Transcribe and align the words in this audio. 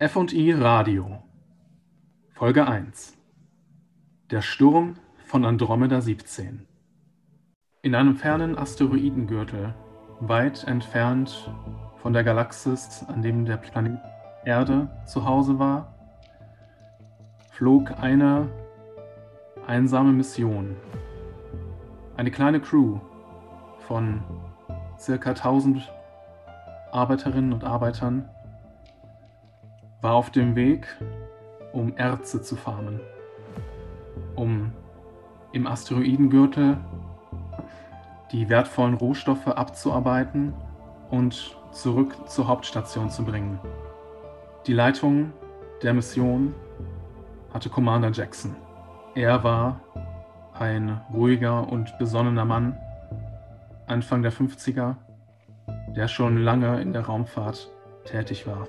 F&I 0.00 0.52
Radio. 0.54 1.22
Folge 2.32 2.66
1 2.66 3.16
Der 4.32 4.42
Sturm 4.42 4.96
von 5.24 5.44
Andromeda 5.44 6.00
17 6.00 6.66
In 7.82 7.94
einem 7.94 8.16
fernen 8.16 8.58
Asteroidengürtel, 8.58 9.72
weit 10.18 10.64
entfernt 10.64 11.48
von 12.02 12.12
der 12.12 12.24
Galaxis, 12.24 13.04
an 13.06 13.22
dem 13.22 13.44
der 13.44 13.56
Planet 13.56 14.00
Erde 14.44 14.90
zu 15.06 15.24
Hause 15.24 15.60
war, 15.60 15.94
flog 17.52 17.92
eine 17.92 18.50
einsame 19.68 20.12
Mission. 20.12 20.74
Eine 22.16 22.32
kleine 22.32 22.60
Crew 22.60 22.98
von 23.86 24.24
circa 24.98 25.30
1000 25.30 25.88
Arbeiterinnen 26.90 27.52
und 27.52 27.62
Arbeitern 27.62 28.28
war 30.04 30.16
auf 30.16 30.30
dem 30.30 30.54
Weg, 30.54 30.86
um 31.72 31.96
Erze 31.96 32.42
zu 32.42 32.56
farmen, 32.56 33.00
um 34.36 34.70
im 35.52 35.66
Asteroidengürtel 35.66 36.76
die 38.30 38.50
wertvollen 38.50 38.94
Rohstoffe 38.94 39.48
abzuarbeiten 39.48 40.52
und 41.10 41.56
zurück 41.72 42.28
zur 42.28 42.48
Hauptstation 42.48 43.08
zu 43.08 43.24
bringen. 43.24 43.58
Die 44.66 44.74
Leitung 44.74 45.32
der 45.82 45.94
Mission 45.94 46.54
hatte 47.54 47.70
Commander 47.70 48.10
Jackson. 48.10 48.54
Er 49.14 49.42
war 49.42 49.80
ein 50.52 51.00
ruhiger 51.14 51.66
und 51.66 51.96
besonnener 51.98 52.44
Mann, 52.44 52.76
Anfang 53.86 54.20
der 54.20 54.34
50er, 54.34 54.96
der 55.96 56.08
schon 56.08 56.36
lange 56.44 56.82
in 56.82 56.92
der 56.92 57.06
Raumfahrt 57.06 57.70
tätig 58.04 58.46
war. 58.46 58.68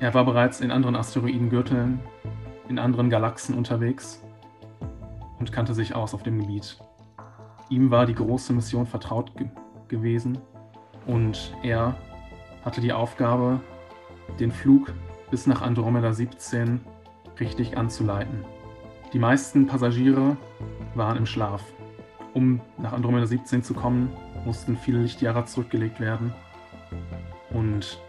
Er 0.00 0.14
war 0.14 0.24
bereits 0.24 0.62
in 0.62 0.70
anderen 0.70 0.96
Asteroidengürteln, 0.96 2.00
in 2.70 2.78
anderen 2.78 3.10
Galaxen 3.10 3.54
unterwegs 3.54 4.22
und 5.38 5.52
kannte 5.52 5.74
sich 5.74 5.94
aus 5.94 6.14
auf 6.14 6.22
dem 6.22 6.40
Gebiet. 6.40 6.78
Ihm 7.68 7.90
war 7.90 8.06
die 8.06 8.14
große 8.14 8.54
Mission 8.54 8.86
vertraut 8.86 9.36
ge 9.36 9.48
gewesen 9.88 10.38
und 11.06 11.54
er 11.62 11.96
hatte 12.64 12.80
die 12.80 12.94
Aufgabe, 12.94 13.60
den 14.38 14.52
Flug 14.52 14.94
bis 15.30 15.46
nach 15.46 15.60
Andromeda 15.60 16.14
17 16.14 16.80
richtig 17.38 17.76
anzuleiten. 17.76 18.44
Die 19.12 19.18
meisten 19.18 19.66
Passagiere 19.66 20.38
waren 20.94 21.18
im 21.18 21.26
Schlaf. 21.26 21.62
Um 22.32 22.60
nach 22.78 22.92
Andromeda 22.94 23.26
17 23.26 23.62
zu 23.62 23.74
kommen, 23.74 24.10
mussten 24.46 24.78
viele 24.78 25.00
Lichtjahre 25.00 25.44
zurückgelegt 25.44 26.00
werden. 26.00 26.32
Und 27.52 28.00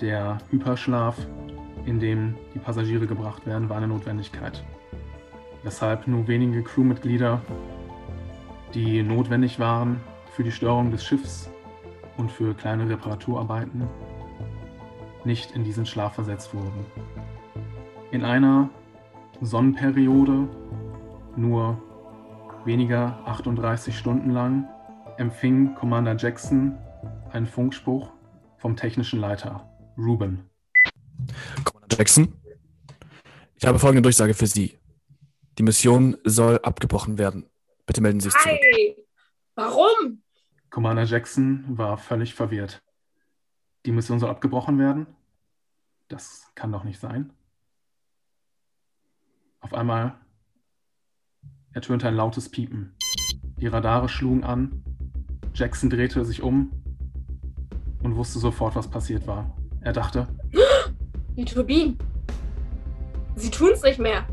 der 0.00 0.38
Hyperschlaf, 0.50 1.16
in 1.84 2.00
dem 2.00 2.36
die 2.54 2.58
Passagiere 2.58 3.06
gebracht 3.06 3.46
werden, 3.46 3.68
war 3.68 3.76
eine 3.76 3.88
Notwendigkeit. 3.88 4.64
Weshalb 5.62 6.06
nur 6.06 6.26
wenige 6.26 6.62
Crewmitglieder, 6.62 7.40
die 8.74 9.02
notwendig 9.02 9.58
waren 9.58 10.00
für 10.32 10.42
die 10.42 10.52
Steuerung 10.52 10.90
des 10.90 11.04
Schiffs 11.04 11.50
und 12.16 12.30
für 12.30 12.54
kleine 12.54 12.88
Reparaturarbeiten, 12.88 13.84
nicht 15.24 15.54
in 15.54 15.64
diesen 15.64 15.86
Schlaf 15.86 16.14
versetzt 16.14 16.54
wurden. 16.54 16.86
In 18.10 18.24
einer 18.24 18.70
Sonnenperiode, 19.40 20.48
nur 21.36 21.80
weniger 22.64 23.18
38 23.26 23.96
Stunden 23.96 24.30
lang, 24.30 24.66
empfing 25.18 25.74
Commander 25.74 26.16
Jackson 26.16 26.74
einen 27.32 27.46
Funkspruch 27.46 28.10
vom 28.58 28.76
technischen 28.76 29.20
Leiter. 29.20 29.69
Ruben. 29.96 30.48
Commander 31.64 31.96
Jackson, 31.96 32.34
ich 33.56 33.66
habe 33.66 33.78
folgende 33.78 34.02
Durchsage 34.02 34.34
für 34.34 34.46
Sie. 34.46 34.78
Die 35.58 35.62
Mission 35.62 36.16
soll 36.24 36.58
abgebrochen 36.58 37.18
werden. 37.18 37.50
Bitte 37.86 38.00
melden 38.00 38.20
Sie 38.20 38.30
sich 38.30 38.40
zurück. 38.40 38.58
Hey, 38.60 38.96
warum? 39.54 40.22
Commander 40.70 41.04
Jackson 41.04 41.64
war 41.76 41.98
völlig 41.98 42.34
verwirrt. 42.34 42.82
Die 43.84 43.92
Mission 43.92 44.18
soll 44.18 44.30
abgebrochen 44.30 44.78
werden? 44.78 45.06
Das 46.08 46.50
kann 46.54 46.72
doch 46.72 46.84
nicht 46.84 47.00
sein. 47.00 47.32
Auf 49.60 49.74
einmal 49.74 50.18
ertönte 51.72 52.08
ein 52.08 52.14
lautes 52.14 52.48
Piepen. 52.48 52.96
Die 53.58 53.66
Radare 53.66 54.08
schlugen 54.08 54.42
an. 54.42 54.82
Jackson 55.54 55.90
drehte 55.90 56.24
sich 56.24 56.42
um 56.42 56.70
und 58.02 58.16
wusste 58.16 58.38
sofort, 58.38 58.74
was 58.74 58.88
passiert 58.88 59.26
war. 59.26 59.54
Er 59.82 59.92
dachte, 59.92 60.26
Die 61.36 61.44
Turbinen. 61.44 61.96
Sie 63.36 63.50
tun's 63.50 63.82
nicht 63.82 63.98
mehr. 63.98 64.24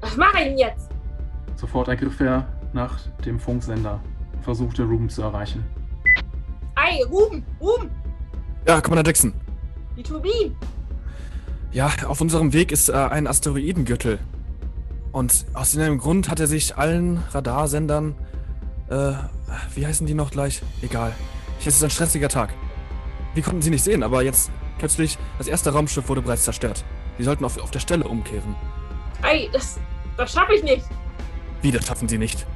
Was 0.00 0.16
mache 0.16 0.38
ich 0.38 0.44
denn 0.48 0.58
jetzt? 0.58 0.88
sofort 1.54 1.86
ergriff 1.86 2.18
er 2.18 2.48
nach 2.72 2.98
dem 3.24 3.38
Funksender 3.38 4.00
und 4.34 4.42
versuchte 4.42 4.82
Ruben 4.82 5.08
zu 5.08 5.22
erreichen. 5.22 5.64
Ei, 6.74 7.04
Ruben, 7.08 7.44
Ruben, 7.60 7.88
Ja, 8.66 8.80
Commander 8.80 9.04
Jackson. 9.08 9.32
die 9.96 10.02
Turbinen. 10.02 10.56
Ja, 11.70 11.88
auf 12.08 12.20
unserem 12.20 12.52
Weg 12.52 12.72
ist 12.72 12.88
äh, 12.88 12.94
ein 12.94 13.28
Asteroidengürtel. 13.28 14.18
Und 15.12 15.44
aus 15.54 15.74
irgendeinem 15.74 15.98
Grund 16.00 16.28
hat 16.28 16.40
er 16.40 16.48
sich 16.48 16.76
allen 16.76 17.18
Radarsendern, 17.30 18.16
äh, 18.90 19.12
wie 19.76 19.86
heißen 19.86 20.06
die 20.06 20.14
noch 20.14 20.32
gleich? 20.32 20.62
Egal. 20.82 21.12
Es 21.60 21.66
ist 21.68 21.84
ein 21.84 21.90
stressiger 21.90 22.28
Tag. 22.28 22.52
Wir 23.34 23.42
konnten 23.42 23.62
sie 23.62 23.70
nicht 23.70 23.84
sehen, 23.84 24.02
aber 24.02 24.22
jetzt 24.22 24.50
plötzlich, 24.78 25.18
das 25.38 25.46
erste 25.48 25.72
Raumschiff 25.72 26.08
wurde 26.08 26.22
bereits 26.22 26.44
zerstört. 26.44 26.84
Sie 27.18 27.24
sollten 27.24 27.44
auf, 27.44 27.58
auf 27.58 27.70
der 27.70 27.80
Stelle 27.80 28.04
umkehren. 28.04 28.54
Ei, 29.22 29.48
das, 29.52 29.78
das 30.16 30.32
schaffe 30.32 30.54
ich 30.54 30.62
nicht. 30.62 30.84
Wieder 31.62 31.80
schaffen 31.80 32.08
sie 32.08 32.18
nicht. 32.18 32.46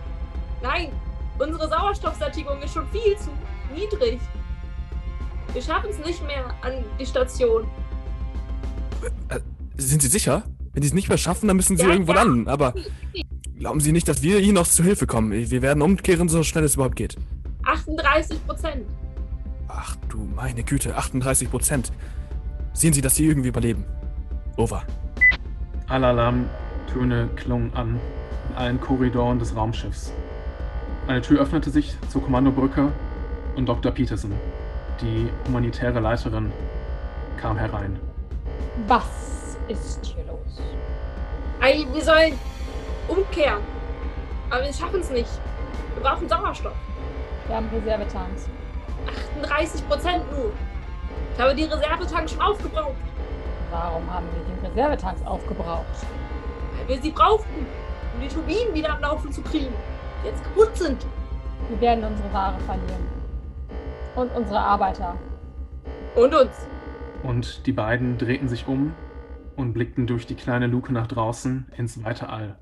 Nein, 0.62 0.90
unsere 1.38 1.68
Sauerstoffsättigung 1.68 2.60
ist 2.62 2.74
schon 2.74 2.86
viel 2.90 3.16
zu 3.18 3.30
niedrig. 3.74 4.18
Wir 5.52 5.62
schaffen 5.62 5.90
es 5.90 5.98
nicht 6.04 6.24
mehr 6.26 6.44
an 6.62 6.84
die 6.98 7.06
Station. 7.06 7.66
Äh, 9.28 9.40
sind 9.76 10.02
Sie 10.02 10.08
sicher? 10.08 10.42
Wenn 10.72 10.82
Sie 10.82 10.88
es 10.88 10.94
nicht 10.94 11.08
mehr 11.08 11.18
schaffen, 11.18 11.46
dann 11.48 11.56
müssen 11.56 11.76
Sie 11.76 11.84
Ja, 11.84 11.90
irgendwo 11.90 12.12
ja. 12.12 12.22
landen. 12.22 12.48
Aber 12.48 12.74
glauben 13.58 13.80
Sie 13.80 13.92
nicht, 13.92 14.08
dass 14.08 14.22
wir 14.22 14.40
Ihnen 14.40 14.54
noch 14.54 14.66
zu 14.66 14.82
Hilfe 14.82 15.06
kommen? 15.06 15.32
Wir 15.32 15.62
werden 15.62 15.80
umkehren, 15.82 16.28
so 16.28 16.42
schnell 16.42 16.64
es 16.64 16.74
überhaupt 16.74 16.96
geht. 16.96 17.16
38 17.64 18.44
Prozent. 18.46 18.86
Ach 19.78 19.94
du 20.08 20.18
meine 20.34 20.62
Güte, 20.62 20.96
38 20.96 21.50
Prozent. 21.50 21.92
Sehen 22.72 22.94
Sie, 22.94 23.02
dass 23.02 23.14
Sie 23.14 23.26
irgendwie 23.26 23.48
überleben. 23.48 23.84
Over. 24.56 24.82
Alle 25.88 26.06
Alarmtöne 26.06 27.28
klungen 27.36 27.74
an 27.74 28.00
in 28.48 28.56
allen 28.56 28.80
Korridoren 28.80 29.38
des 29.38 29.54
Raumschiffs. 29.54 30.12
Eine 31.06 31.20
Tür 31.20 31.42
öffnete 31.42 31.70
sich 31.70 31.94
zur 32.08 32.22
Kommandobrücke 32.22 32.90
und 33.54 33.66
Dr. 33.66 33.92
Peterson, 33.92 34.32
die 35.00 35.28
humanitäre 35.46 36.00
Leiterin, 36.00 36.50
kam 37.36 37.58
herein. 37.58 38.00
Was 38.86 39.58
ist 39.68 40.04
hier 40.06 40.24
los? 40.24 40.60
Ei, 41.60 41.86
wir 41.92 42.02
sollen 42.02 42.32
umkehren. 43.08 43.62
Aber 44.50 44.64
wir 44.64 44.72
schaffen 44.72 45.00
es 45.00 45.10
nicht. 45.10 45.30
Wir 45.94 46.02
brauchen 46.02 46.28
Sauerstoff. 46.28 46.76
Wir 47.46 47.56
haben 47.56 47.68
Reservetanks. 47.68 48.48
38 49.36 49.88
Prozent 49.88 50.30
nur. 50.32 50.52
Ich 51.34 51.40
habe 51.40 51.54
die 51.54 51.64
Reservetanks 51.64 52.32
schon 52.32 52.40
aufgebraucht, 52.40 52.94
Warum 53.70 54.10
haben 54.12 54.26
wir 54.32 54.42
die 54.54 54.66
Reservetanks 54.66 55.24
aufgebraucht? 55.26 55.84
weil 56.78 56.88
wir 56.88 57.02
sie 57.02 57.10
brauchten, 57.10 57.66
um 58.14 58.20
die 58.20 58.28
Turbinen 58.28 58.74
wieder 58.74 58.94
am 58.94 59.00
Laufen 59.00 59.32
zu 59.32 59.42
kriegen, 59.42 59.72
die 60.22 60.28
jetzt 60.28 60.42
kaputt 60.44 60.76
sind. 60.76 61.04
Wir 61.68 61.80
werden 61.80 62.04
unsere 62.04 62.32
Ware 62.32 62.58
verlieren. 62.60 63.06
Und 64.14 64.30
unsere 64.36 64.60
Arbeiter. 64.60 65.16
Und 66.14 66.34
uns. 66.34 66.66
Und 67.22 67.66
die 67.66 67.72
beiden 67.72 68.18
drehten 68.18 68.48
sich 68.48 68.66
um 68.66 68.94
und 69.56 69.72
blickten 69.72 70.06
durch 70.06 70.26
die 70.26 70.34
kleine 70.36 70.66
Luke 70.66 70.92
nach 70.92 71.06
draußen 71.06 71.70
ins 71.76 72.02
weite 72.04 72.28
All. 72.28 72.58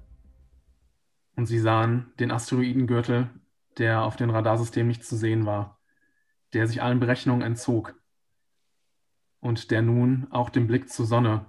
Und 1.37 1.47
sie 1.47 1.59
sahen 1.59 2.13
den 2.19 2.31
Asteroidengürtel, 2.31 3.29
der 3.79 4.03
auf 4.05 4.17
dem 4.17 4.31
Radarsystem 4.31 4.87
nicht 4.87 5.05
zu 5.05 5.17
sehen 5.17 5.47
war, 5.47 5.79
der 6.55 6.67
sich 6.67 6.83
allen 6.83 7.01
Berechnungen 7.01 7.43
entzog 7.43 7.95
und 9.41 9.71
der 9.71 9.83
nun 9.83 10.27
auch 10.31 10.51
den 10.51 10.67
Blick 10.67 10.89
zur 10.89 11.07
Sonne 11.07 11.47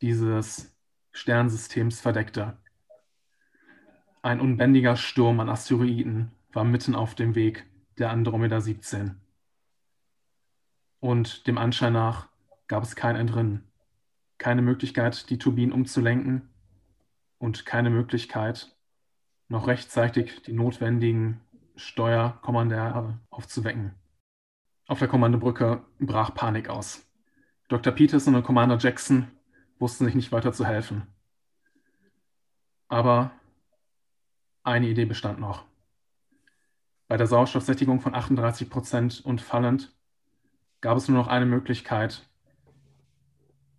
dieses 0.00 0.74
Sternsystems 1.12 2.00
verdeckte. 2.00 2.56
Ein 4.22 4.40
unbändiger 4.40 4.96
Sturm 4.96 5.40
an 5.40 5.48
Asteroiden 5.48 6.30
war 6.52 6.64
mitten 6.64 6.94
auf 6.94 7.14
dem 7.14 7.34
Weg 7.34 7.66
der 7.98 8.10
Andromeda 8.10 8.60
17 8.60 9.20
und 11.00 11.46
dem 11.46 11.58
Anschein 11.58 11.94
nach 11.94 12.28
gab 12.68 12.84
es 12.84 12.94
kein 12.94 13.16
Entrinnen. 13.16 13.66
Keine 14.38 14.62
Möglichkeit, 14.62 15.28
die 15.28 15.38
Turbinen 15.38 15.72
umzulenken 15.72 16.48
und 17.38 17.66
keine 17.66 17.90
Möglichkeit, 17.90 18.74
noch 19.48 19.66
rechtzeitig 19.66 20.42
die 20.42 20.52
notwendigen 20.52 21.40
Steuerkommandare 21.80 23.18
aufzuwecken. 23.30 23.94
Auf 24.86 24.98
der 24.98 25.08
Kommandobrücke 25.08 25.82
brach 25.98 26.34
Panik 26.34 26.68
aus. 26.68 27.06
Dr. 27.68 27.92
Peterson 27.92 28.34
und 28.34 28.42
Commander 28.42 28.78
Jackson 28.78 29.30
wussten 29.78 30.04
sich 30.04 30.14
nicht 30.14 30.32
weiter 30.32 30.52
zu 30.52 30.66
helfen. 30.66 31.06
Aber 32.88 33.30
eine 34.62 34.88
Idee 34.88 35.06
bestand 35.06 35.40
noch. 35.40 35.64
Bei 37.08 37.16
der 37.16 37.26
Sauerstoffsättigung 37.26 38.00
von 38.00 38.14
38 38.14 38.68
Prozent 38.68 39.24
und 39.24 39.40
fallend 39.40 39.92
gab 40.80 40.96
es 40.96 41.08
nur 41.08 41.18
noch 41.18 41.28
eine 41.28 41.46
Möglichkeit, 41.46 42.28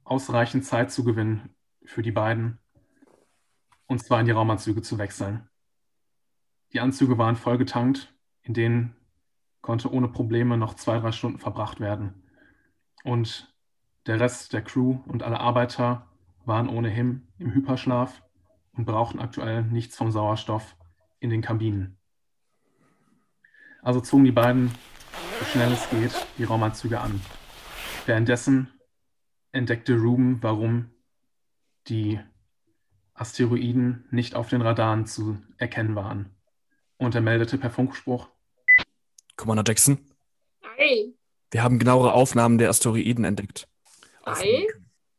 ausreichend 0.04 0.66
Zeit 0.66 0.92
zu 0.92 1.04
gewinnen 1.04 1.54
für 1.86 2.02
die 2.02 2.12
beiden, 2.12 2.58
und 3.86 4.04
zwar 4.04 4.20
in 4.20 4.26
die 4.26 4.32
Raumanzüge 4.32 4.82
zu 4.82 4.98
wechseln. 4.98 5.48
Die 6.74 6.80
Anzüge 6.80 7.18
waren 7.18 7.36
vollgetankt, 7.36 8.14
in 8.44 8.54
denen 8.54 8.96
konnte 9.62 9.92
ohne 9.92 10.08
Probleme 10.08 10.58
noch 10.58 10.74
zwei, 10.74 11.00
drei 11.00 11.12
Stunden 11.12 11.38
verbracht 11.38 11.80
werden. 11.80 12.24
Und 13.04 13.54
der 14.08 14.20
Rest 14.20 14.54
der 14.54 14.64
Crew 14.64 15.00
und 15.06 15.24
alle 15.24 15.40
Arbeiter 15.40 16.08
waren 16.46 16.70
ohnehin 16.70 17.28
im 17.38 17.54
Hyperschlaf 17.54 18.24
und 18.74 18.86
brauchten 18.86 19.20
aktuell 19.20 19.64
nichts 19.64 19.96
vom 19.96 20.12
Sauerstoff 20.12 20.76
in 21.20 21.30
den 21.30 21.42
Kabinen. 21.42 21.98
Also 23.84 24.00
zogen 24.00 24.24
die 24.24 24.32
beiden, 24.32 24.72
so 25.40 25.46
schnell 25.46 25.72
es 25.72 25.90
geht, 25.90 26.28
die 26.38 26.44
Raumanzüge 26.44 27.00
an. 27.00 27.22
Währenddessen 28.06 28.72
entdeckte 29.52 30.00
Ruben, 30.00 30.42
warum 30.42 30.92
die 31.88 32.20
Asteroiden 33.14 34.06
nicht 34.10 34.36
auf 34.36 34.50
den 34.50 34.62
Radaren 34.62 35.06
zu 35.06 35.40
erkennen 35.58 35.96
waren. 35.96 36.30
Und 37.02 37.16
er 37.16 37.22
meldete 37.22 37.58
per 37.58 37.72
Funkspruch. 37.72 38.28
Commander 39.36 39.64
Jackson, 39.66 39.98
Ei, 40.78 41.08
wir 41.50 41.64
haben 41.64 41.80
genauere 41.80 42.14
Aufnahmen 42.14 42.60
der 42.60 42.70
Asteroiden 42.70 43.26
entdeckt. 43.26 43.68
ei. 44.24 44.68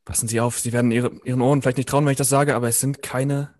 Passen 0.04 0.28
Sie 0.28 0.40
auf, 0.40 0.60
Sie 0.60 0.72
werden 0.72 0.92
ihre, 0.92 1.10
Ihren 1.24 1.40
Ohren 1.40 1.60
vielleicht 1.60 1.78
nicht 1.78 1.88
trauen, 1.88 2.04
wenn 2.04 2.12
ich 2.12 2.18
das 2.18 2.28
sage, 2.28 2.54
aber 2.54 2.68
es 2.68 2.78
sind 2.78 3.02
keine 3.02 3.52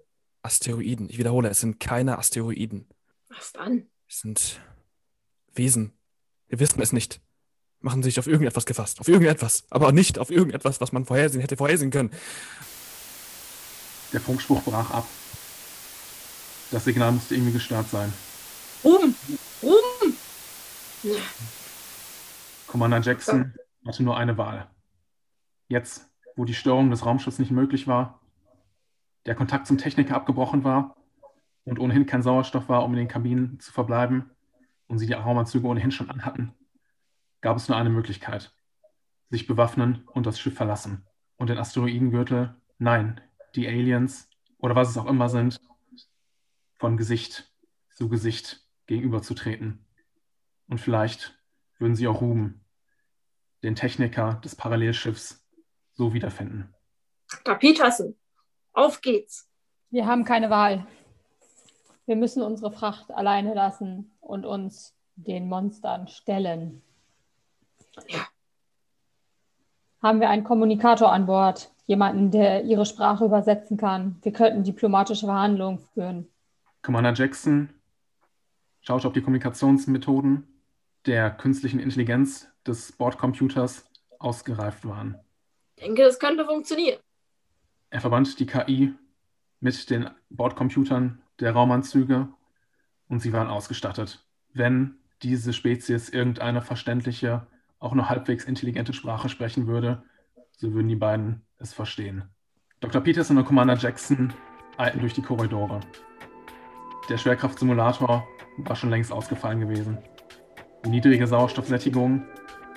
Asteroiden. 0.43 1.09
Ich 1.11 1.19
wiederhole, 1.19 1.49
es 1.49 1.59
sind 1.61 1.81
keine 1.81 2.17
Asteroiden. 2.19 2.87
Was 3.29 3.53
dann? 3.53 3.87
Es 4.09 4.21
sind 4.21 4.61
Wesen. 5.55 5.93
Wir 6.49 6.61
wissen 6.61 6.81
es 6.81 6.93
nicht. 6.93 7.21
Machen 7.81 8.05
Sie 8.05 8.11
sich 8.11 8.21
auf 8.21 8.29
irgendetwas 8.29 8.67
gefasst. 8.67 9.01
Auf 9.01 9.09
irgendetwas. 9.09 9.65
Aber 9.71 9.91
nicht 9.91 10.21
auf 10.21 10.31
irgendetwas, 10.31 10.81
was 10.81 10.93
man 10.93 11.07
vorhersehen 11.07 11.41
hätte 11.41 11.57
vorhersehen 11.57 11.91
können. 11.91 12.11
Der 14.13 14.21
Funkspruch 14.21 14.63
brach 14.63 14.91
ab. 14.93 15.07
Das 16.73 16.87
Signal 16.87 17.13
musste 17.13 17.35
irgendwie 17.35 17.53
gestört 17.53 17.87
sein. 17.89 18.11
Ruben! 18.83 19.15
Ruben! 19.63 20.17
Commander 22.67 23.01
Jackson 23.03 23.53
hatte 23.87 24.03
nur 24.03 24.17
eine 24.17 24.39
Wahl. 24.39 24.71
Jetzt, 25.69 26.11
wo 26.35 26.47
die 26.47 26.55
Störung 26.55 26.91
des 26.91 27.05
Raumschiffs 27.05 27.39
nicht 27.39 27.51
möglich 27.51 27.87
war, 27.87 28.21
der 29.27 29.35
Kontakt 29.35 29.67
zum 29.67 29.77
Techniker 29.77 30.17
abgebrochen 30.17 30.65
war 30.65 30.97
und 31.65 31.79
ohnehin 31.79 32.07
kein 32.07 32.23
Sauerstoff 32.23 32.71
war, 32.71 32.85
um 32.85 32.93
in 32.93 33.01
den 33.01 33.09
Kabinen 33.09 33.61
zu 33.61 33.71
verbleiben 33.71 34.31
und 34.87 34.99
sie 34.99 35.07
die 35.07 35.13
Raumanzüge 35.13 35.67
ohnehin 35.67 35.93
schon 35.93 36.09
anhatten, 36.09 36.55
gab 37.43 37.59
es 37.59 37.69
nur 37.69 37.77
eine 37.77 37.91
Möglichkeit. 37.91 38.51
Sich 39.29 39.47
bewaffnen 39.47 40.09
und 40.13 40.25
das 40.25 40.41
Schiff 40.41 40.55
verlassen. 40.55 41.07
Und 41.37 41.51
den 41.51 41.59
Asteroidengürtel, 41.59 42.55
nein, 42.79 43.21
die 43.57 43.69
Aliens 43.69 44.31
oder 44.59 44.75
was 44.75 44.89
es 44.89 44.97
auch 44.97 45.07
immer 45.07 45.29
sind, 45.29 45.59
von 46.83 46.97
Gesicht 46.97 47.49
zu 47.91 48.09
Gesicht 48.09 48.61
gegenüberzutreten. 48.89 49.87
Und 50.67 50.79
vielleicht 50.79 51.41
würden 51.79 51.95
sie 51.95 52.09
auch 52.09 52.21
Ruben, 52.21 52.65
den 53.63 53.77
Techniker 53.77 54.41
des 54.45 54.57
Parallelschiffs, 54.57 55.47
so 55.93 56.13
wiederfinden. 56.13 56.75
Dr. 57.31 57.55
Peterson, 57.55 58.17
auf 58.73 59.01
geht's. 59.01 59.49
Wir 59.91 60.07
haben 60.07 60.25
keine 60.25 60.51
Wahl. 60.51 60.85
Wir 62.07 62.17
müssen 62.17 62.43
unsere 62.43 62.73
Fracht 62.73 63.13
alleine 63.13 63.55
lassen 63.55 64.11
und 64.19 64.45
uns 64.45 64.97
den 65.15 65.49
Monstern 65.49 66.09
stellen. 66.09 66.83
Ja. 68.09 68.27
Haben 70.03 70.19
wir 70.19 70.31
einen 70.31 70.43
Kommunikator 70.43 71.13
an 71.13 71.27
Bord? 71.27 71.71
Jemanden, 71.87 72.33
der 72.33 72.65
ihre 72.65 72.87
Sprache 72.87 73.25
übersetzen 73.25 73.77
kann? 73.77 74.19
Wir 74.23 74.33
könnten 74.33 74.65
diplomatische 74.65 75.27
Verhandlungen 75.27 75.79
führen. 75.95 76.32
Commander 76.83 77.15
Jackson 77.15 77.71
schaut, 78.81 79.05
ob 79.05 79.15
die 79.15 79.23
Kommunikationsmethoden 79.23 80.49
der 81.07 81.31
künstlichen 81.31 81.81
Intelligenz 81.81 82.49
des 82.67 82.93
Bordcomputers 82.93 83.87
ausgereift 84.19 84.87
waren. 84.87 85.19
Ich 85.77 85.85
denke, 85.85 86.03
das 86.03 86.19
könnte 86.19 86.45
funktionieren. 86.45 86.99
Er 87.91 88.01
verband 88.01 88.39
die 88.39 88.47
KI 88.47 88.95
mit 89.61 89.91
den 89.91 90.11
Bordcomputern 90.31 91.23
der 91.41 91.53
Raumanzüge 91.53 92.29
und 93.09 93.21
sie 93.21 93.33
waren 93.33 93.49
ausgestattet. 93.49 94.25
Wenn 94.53 94.97
diese 95.23 95.53
Spezies 95.53 96.09
irgendeine 96.09 96.63
verständliche, 96.63 97.47
auch 97.79 97.95
nur 97.95 98.09
halbwegs 98.09 98.45
intelligente 98.45 98.93
Sprache 98.93 99.29
sprechen 99.29 99.67
würde, 99.67 100.03
so 100.57 100.73
würden 100.73 100.89
die 100.89 100.97
beiden 100.97 101.43
es 101.59 101.73
verstehen. 101.73 102.25
Dr. 102.81 103.01
Peterson 103.01 103.39
und 103.39 103.45
Commander 103.45 103.77
Jackson 103.77 104.33
eilten 104.77 105.01
durch 105.01 105.15
die 105.15 105.23
Korridore. 105.23 105.81
Der 107.09 107.19
Schwerkraftsimulator 107.19 108.27
war 108.59 108.77
schon 108.77 108.91
längst 108.91 109.13
ausgefallen 109.13 109.61
gewesen. 109.61 109.99
Die 110.85 110.91
niedrige 110.91 111.27
Sauerstoffsättigung 111.27 112.23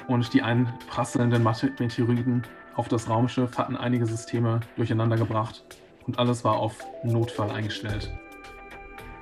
und 0.08 0.34
die 0.34 0.42
einprasselnden 0.42 1.44
Meteoriten 1.44 2.44
auf 2.76 2.88
das 2.88 3.10
Raumschiff 3.10 3.58
hatten 3.58 3.78
einige 3.78 4.06
Systeme 4.06 4.60
durcheinander 4.76 5.16
gebracht 5.16 5.64
und 6.08 6.20
alles 6.20 6.44
war 6.44 6.58
auf 6.58 6.76
Notfall 7.04 7.52
eingestellt. 7.52 8.12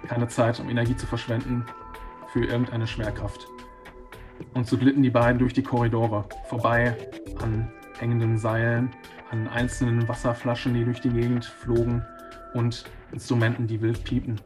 Keine 0.07 0.27
Zeit, 0.27 0.59
um 0.59 0.69
Energie 0.69 0.95
zu 0.95 1.05
verschwenden 1.05 1.65
für 2.31 2.45
irgendeine 2.45 2.87
Schwerkraft. 2.87 3.47
Und 4.53 4.67
so 4.67 4.77
glitten 4.77 5.03
die 5.03 5.09
beiden 5.09 5.39
durch 5.39 5.53
die 5.53 5.63
Korridore, 5.63 6.25
vorbei 6.45 6.97
an 7.39 7.71
hängenden 7.99 8.37
Seilen, 8.37 8.91
an 9.31 9.47
einzelnen 9.47 10.07
Wasserflaschen, 10.07 10.73
die 10.73 10.83
durch 10.83 10.99
die 10.99 11.09
Gegend 11.09 11.45
flogen 11.45 12.05
und 12.53 12.85
Instrumenten, 13.11 13.67
die 13.67 13.81
wild 13.81 14.03
piepen. 14.03 14.41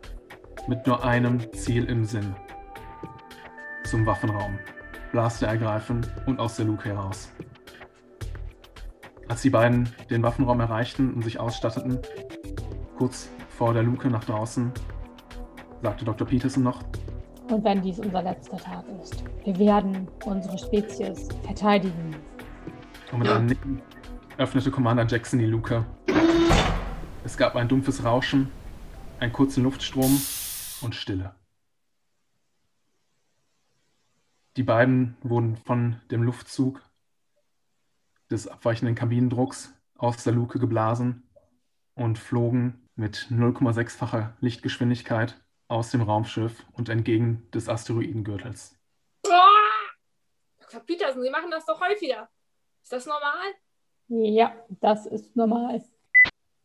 Mit 0.67 0.85
nur 0.85 1.03
einem 1.03 1.39
Ziel 1.53 1.85
im 1.85 2.03
Sinn. 2.05 2.35
Zum 3.85 4.05
Waffenraum. 4.05 4.59
Blaster 5.11 5.47
ergreifen 5.47 6.05
und 6.25 6.39
aus 6.39 6.57
der 6.57 6.65
Luke 6.65 6.89
heraus. 6.89 7.31
Als 9.29 9.41
die 9.41 9.49
beiden 9.49 9.89
den 10.09 10.23
Waffenraum 10.23 10.59
erreichten 10.59 11.13
und 11.13 11.23
sich 11.23 11.39
ausstatteten, 11.39 11.99
kurz 12.97 13.29
vor 13.49 13.73
der 13.73 13.83
Luke 13.83 14.09
nach 14.09 14.23
draußen, 14.25 14.71
sagte 15.81 16.05
Dr. 16.05 16.27
Peterson 16.27 16.63
noch, 16.63 16.81
Und 17.49 17.63
wenn 17.63 17.81
dies 17.81 17.99
unser 17.99 18.21
letzter 18.21 18.57
Tag 18.57 18.83
ist, 19.01 19.23
wir 19.45 19.57
werden 19.57 20.07
unsere 20.25 20.57
Spezies 20.57 21.29
verteidigen. 21.43 22.15
und 23.13 23.19
mit 23.19 23.29
einem 23.29 23.45
Nicken 23.45 23.81
öffnete 24.37 24.69
Commander 24.69 25.05
Jackson 25.07 25.39
die 25.39 25.45
Luke. 25.45 25.85
Es 27.23 27.37
gab 27.37 27.55
ein 27.55 27.67
dumpfes 27.67 28.03
Rauschen, 28.03 28.51
einen 29.19 29.31
kurzen 29.33 29.63
Luftstrom 29.63 30.19
und 30.81 30.95
Stille. 30.95 31.35
Die 34.55 34.63
beiden 34.63 35.17
wurden 35.21 35.55
von 35.57 36.01
dem 36.09 36.23
Luftzug 36.23 36.81
des 38.31 38.47
abweichenden 38.47 38.95
Kabinendrucks 38.95 39.73
aus 39.97 40.23
der 40.23 40.33
Luke 40.33 40.59
geblasen 40.59 41.23
und 41.95 42.17
flogen 42.17 42.87
mit 42.95 43.27
0,6-facher 43.29 44.35
Lichtgeschwindigkeit 44.39 45.39
aus 45.67 45.91
dem 45.91 46.01
Raumschiff 46.01 46.65
und 46.73 46.89
entgegen 46.89 47.47
des 47.53 47.69
Asteroidengürtels. 47.69 48.75
Dr. 50.59 50.81
Peterson, 50.81 51.21
Sie 51.23 51.29
machen 51.29 51.51
das 51.51 51.65
doch 51.65 51.79
häufiger. 51.79 52.29
Ist 52.83 52.91
das 52.91 53.05
normal? 53.05 53.53
Ja, 54.09 54.55
das 54.69 55.05
ist 55.05 55.35
normal. 55.35 55.83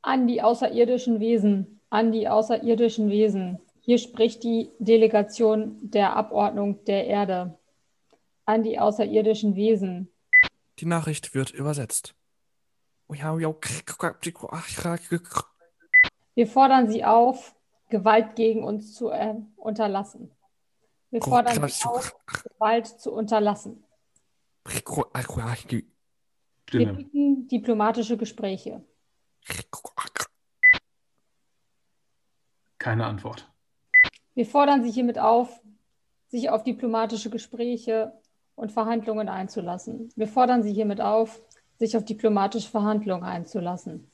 An 0.03 0.27
die 0.27 0.43
außerirdischen 0.43 1.21
Wesen, 1.21 1.81
an 1.91 2.11
die 2.11 2.29
außerirdischen 2.29 3.11
Wesen. 3.11 3.61
Hier 3.85 3.99
spricht 3.99 4.45
die 4.45 4.71
Delegation 4.79 5.77
der 5.83 6.15
Abordnung 6.15 6.85
der 6.85 7.07
Erde. 7.07 7.59
An 8.45 8.63
die 8.63 8.79
außerirdischen 8.79 9.57
Wesen. 9.57 10.09
Die 10.79 10.87
Nachricht 10.87 11.35
wird 11.35 11.51
übersetzt. 11.51 12.15
Wir 13.09 13.57
fordern 16.47 16.89
Sie 16.91 17.05
auf, 17.05 17.55
Gewalt 17.89 18.37
gegen 18.37 18.63
uns 18.65 18.95
zu 18.95 19.11
äh, 19.11 19.35
unterlassen. 19.57 20.31
Wir 21.11 21.21
fordern 21.21 21.69
Sie 21.69 21.85
auf, 21.85 22.17
Gewalt 22.27 22.87
zu 22.87 23.13
unterlassen. 23.13 23.85
Wir 24.65 24.81
Stille. 26.69 26.95
bitten 26.95 27.49
diplomatische 27.49 28.17
Gespräche. 28.17 28.85
Keine 32.79 33.07
Antwort. 33.07 33.53
Wir 34.35 34.47
fordern 34.47 34.83
Sie 34.83 34.91
hiermit 34.91 35.19
auf, 35.19 35.61
sich 36.29 36.49
auf 36.49 36.65
diplomatische 36.65 37.29
Gespräche 37.29 38.13
und 38.55 38.73
Verhandlungen 38.73 39.29
einzulassen. 39.29 40.11
Wir 40.17 40.27
fordern 40.27 40.63
Sie 40.63 40.73
hiermit 40.73 41.01
auf, 41.01 41.41
sich 41.79 41.97
auf 41.97 42.05
diplomatische 42.05 42.71
Verhandlungen 42.71 43.25
einzulassen. 43.25 44.11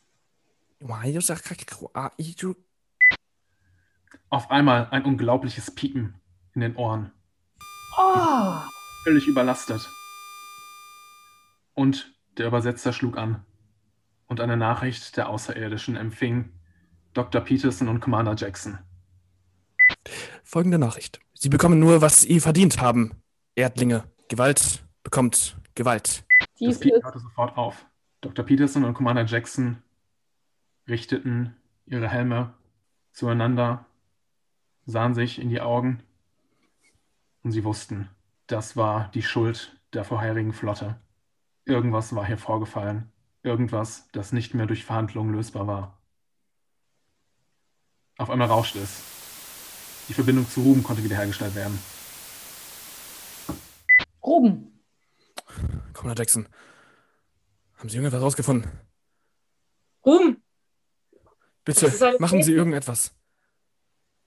Auf 4.31 4.51
einmal 4.51 4.89
ein 4.91 5.05
unglaubliches 5.05 5.75
Piepen 5.75 6.15
in 6.55 6.63
den 6.63 6.77
Ohren. 6.77 7.13
Oh! 7.97 8.55
Völlig 9.05 9.27
überlastet. 9.29 9.89
Und 11.75 12.13
der 12.37 12.49
Übersetzer 12.49 12.93
schlug 12.93 13.17
an. 13.17 13.45
Und 14.27 14.41
eine 14.41 14.57
Nachricht 14.57 15.17
der 15.17 15.29
Außerirdischen 15.29 15.97
empfing 15.97 16.53
Dr. 17.15 17.41
Peterson 17.41 17.89
und 17.89 18.01
Commander 18.01 18.35
Jackson. 18.37 18.79
Folgende 20.42 20.78
Nachricht. 20.78 21.21
Sie 21.35 21.49
bekommen 21.49 21.78
nur, 21.78 22.00
was 22.00 22.23
Sie 22.23 22.40
verdient 22.40 22.80
haben. 22.80 23.23
Erdlinge. 23.54 24.04
Gewalt 24.28 24.85
bekommt 25.02 25.57
Gewalt. 25.75 26.25
Das 26.38 26.49
Dies 26.59 26.80
Piepen 26.80 26.99
ist 26.99 27.04
hörte 27.04 27.18
sofort 27.21 27.57
auf. 27.57 27.87
Dr. 28.21 28.45
Peterson 28.45 28.85
und 28.85 28.95
Commander 28.95 29.25
Jackson 29.25 29.83
richteten 30.88 31.57
ihre 31.87 32.09
Helme 32.09 32.54
zueinander, 33.12 33.87
sahen 34.87 35.14
sich 35.14 35.38
in 35.38 35.50
die 35.50 35.61
Augen 35.61 36.02
und 37.42 37.52
sie 37.52 37.64
wussten, 37.64 38.09
das 38.47 38.76
war 38.76 39.11
die 39.14 39.23
Schuld 39.23 39.76
der 39.92 40.04
vorherigen 40.04 40.52
Flotte. 40.52 41.00
Irgendwas 41.64 42.14
war 42.14 42.26
hier 42.26 42.38
vorgefallen. 42.38 43.11
Irgendwas, 43.42 44.09
das 44.12 44.33
nicht 44.33 44.54
mehr 44.54 44.66
durch 44.66 44.85
Verhandlungen 44.85 45.35
lösbar 45.35 45.66
war. 45.66 45.99
Auf 48.16 48.30
einmal 48.30 48.49
rauschte 48.49 48.80
es. 48.80 49.18
Die 50.09 50.15
Verbindung 50.15 50.49
zu 50.49 50.62
Ruben 50.62 50.83
konnte 50.83 51.05
wiederhergestellt 51.05 51.55
werden. 51.55 51.79
Ruben. 54.23 54.81
Commander 55.93 56.21
Jackson. 56.21 56.49
Haben 57.77 57.88
Sie 57.88 57.97
irgendetwas 57.97 58.23
rausgefunden? 58.23 58.71
Ruhm! 60.05 60.43
Bitte, 61.65 62.17
machen 62.19 62.43
Sie 62.43 62.53
irgendetwas. 62.53 63.12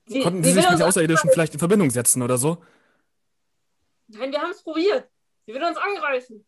Sie, 0.06 0.22
Konnten 0.22 0.44
sie 0.44 0.50
Sie 0.50 0.56
sich 0.56 0.64
mit 0.66 0.74
uns 0.74 0.82
Außerirdischen 0.82 1.30
vielleicht 1.32 1.54
in 1.54 1.60
Verbindung 1.60 1.90
setzen 1.90 2.22
oder 2.22 2.38
so? 2.38 2.64
Nein, 4.08 4.32
wir 4.32 4.40
haben 4.40 4.52
es 4.52 4.64
probiert. 4.64 5.10
Sie 5.46 5.54
will 5.54 5.64
uns 5.64 5.78
angreifen. 5.78 6.46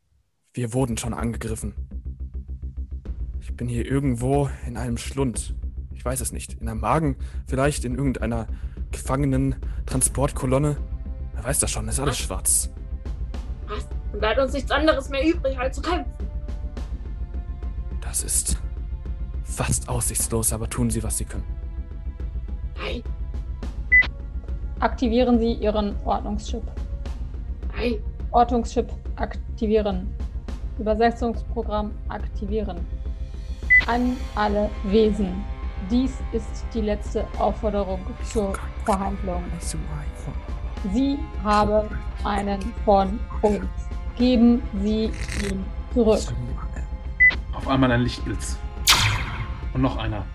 Wir 0.53 0.73
wurden 0.73 0.97
schon 0.97 1.13
angegriffen. 1.13 1.73
Ich 3.41 3.55
bin 3.55 3.67
hier 3.67 3.85
irgendwo 3.85 4.49
in 4.67 4.77
einem 4.77 4.97
Schlund. 4.97 5.55
Ich 5.93 6.03
weiß 6.03 6.21
es 6.21 6.31
nicht. 6.31 6.61
In 6.61 6.69
einem 6.69 6.81
Wagen, 6.81 7.17
vielleicht 7.47 7.85
in 7.85 7.95
irgendeiner 7.95 8.47
Gefangenen-Transportkolonne. 8.93 10.77
Wer 11.35 11.43
weiß 11.43 11.59
das 11.59 11.71
schon, 11.71 11.87
ist 11.89 11.99
alles 11.99 12.11
Was? 12.19 12.19
schwarz. 12.19 12.69
Was? 13.67 13.87
Dann 14.11 14.19
bleibt 14.19 14.39
uns 14.39 14.53
nichts 14.53 14.71
anderes 14.71 15.09
mehr 15.09 15.25
übrig, 15.27 15.57
als 15.59 15.75
zu 15.75 15.81
kämpfen. 15.81 16.11
Das 18.01 18.23
ist 18.23 18.57
fast 19.43 19.89
aussichtslos, 19.89 20.53
aber 20.53 20.69
tun 20.69 20.89
Sie, 20.89 21.03
was 21.03 21.17
Sie 21.17 21.25
können. 21.25 21.43
Nein, 22.77 23.03
Aktivieren 24.79 25.39
Sie 25.39 25.53
Ihren 25.53 25.95
Ordnungschip. 26.05 26.61
nein. 27.75 27.95
Ortungschip 28.31 28.91
aktivieren. 29.15 30.13
Übersetzungsprogramm 30.79 31.91
aktivieren. 32.09 32.77
An 33.87 34.17
alle 34.35 34.69
Wesen. 34.85 35.43
Dies 35.89 36.13
ist 36.31 36.65
die 36.73 36.81
letzte 36.81 37.27
Aufforderung 37.37 37.99
zur 38.23 38.53
Verhandlung. 38.85 39.43
Sie 40.93 41.17
haben 41.43 41.89
einen 42.23 42.73
von 42.85 43.19
uns. 43.41 43.65
Geben 44.17 44.61
Sie 44.81 45.05
ihn 45.05 45.65
zurück. 45.93 46.21
Auf 47.53 47.67
einmal 47.67 47.91
ein 47.91 48.01
Lichtblitz. 48.01 48.57
Und 49.73 49.81
noch 49.81 49.97
einer. 49.97 50.25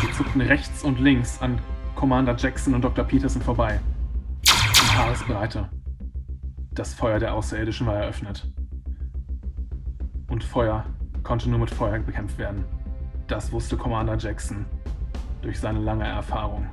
Sie 0.00 0.10
zuckten 0.12 0.40
rechts 0.40 0.84
und 0.84 1.00
links 1.00 1.40
an 1.40 1.60
Commander 1.94 2.36
Jackson 2.36 2.74
und 2.74 2.82
Dr. 2.82 3.04
Peterson 3.04 3.42
vorbei. 3.42 3.80
In 4.42 4.98
Haaresbreite. 4.98 5.68
Das 6.72 6.94
Feuer 6.94 7.18
der 7.18 7.34
Außerirdischen 7.34 7.86
war 7.86 7.96
eröffnet. 7.96 8.46
Und 10.28 10.44
Feuer 10.44 10.84
konnte 11.22 11.50
nur 11.50 11.58
mit 11.58 11.70
Feuer 11.70 11.98
bekämpft 11.98 12.38
werden. 12.38 12.64
Das 13.26 13.52
wusste 13.52 13.76
Commander 13.76 14.16
Jackson 14.16 14.66
durch 15.44 15.60
seine 15.60 15.78
lange 15.80 16.06
Erfahrung. 16.06 16.68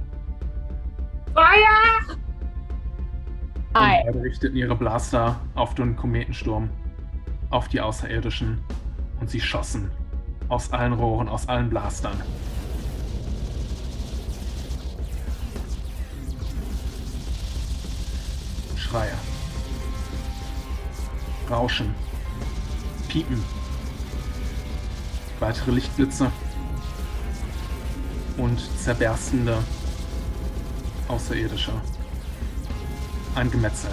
Feuer! 1.34 2.16
Und 3.74 3.82
Ei. 3.82 4.02
beide 4.06 4.22
richteten 4.24 4.58
ihre 4.58 4.76
Blaster 4.76 5.40
auf 5.56 5.76
den 5.76 5.96
Kometensturm, 5.96 6.70
auf 7.52 7.68
die 7.68 7.80
Außerirdischen 7.80 8.62
und 9.20 9.30
sie 9.30 9.40
schossen 9.40 9.92
aus 10.52 10.74
allen 10.74 10.92
Rohren, 10.92 11.30
aus 11.30 11.48
allen 11.48 11.70
Blastern. 11.70 12.22
Schreie. 18.76 19.14
Rauschen. 21.50 21.96
Piepen. 23.08 23.42
Weitere 25.40 25.72
Lichtblitze. 25.72 26.30
Und 28.38 28.60
zerberstende 28.80 29.58
Außerirdische. 31.08 31.74
Ein 33.36 33.52
Gemetzel. 33.52 33.92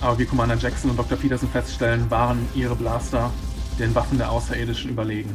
Aber 0.00 0.18
wie 0.18 0.24
Commander 0.24 0.56
Jackson 0.56 0.90
und 0.90 0.98
Dr. 0.98 1.18
Peterson 1.18 1.48
feststellen, 1.48 2.10
waren 2.10 2.48
ihre 2.54 2.74
Blaster 2.74 3.30
den 3.78 3.94
Waffen 3.94 4.18
der 4.18 4.30
Außerirdischen 4.30 4.90
überlegen. 4.90 5.34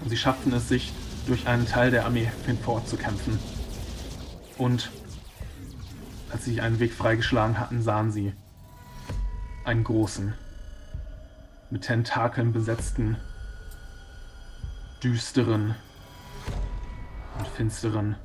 Und 0.00 0.08
sie 0.08 0.16
schafften 0.16 0.52
es, 0.52 0.68
sich 0.68 0.92
durch 1.26 1.46
einen 1.46 1.66
Teil 1.66 1.90
der 1.90 2.06
Armee 2.06 2.30
hinvorzukämpfen. 2.46 3.38
Und 4.58 4.90
als 6.32 6.44
sie 6.44 6.60
einen 6.60 6.80
Weg 6.80 6.92
freigeschlagen 6.92 7.58
hatten, 7.58 7.82
sahen 7.82 8.10
sie 8.10 8.32
einen 9.64 9.84
großen, 9.84 10.34
mit 11.70 11.82
Tentakeln 11.82 12.52
besetzten, 12.52 13.16
düsteren 15.02 15.74
und 17.40 17.48
finsteren, 17.48 18.16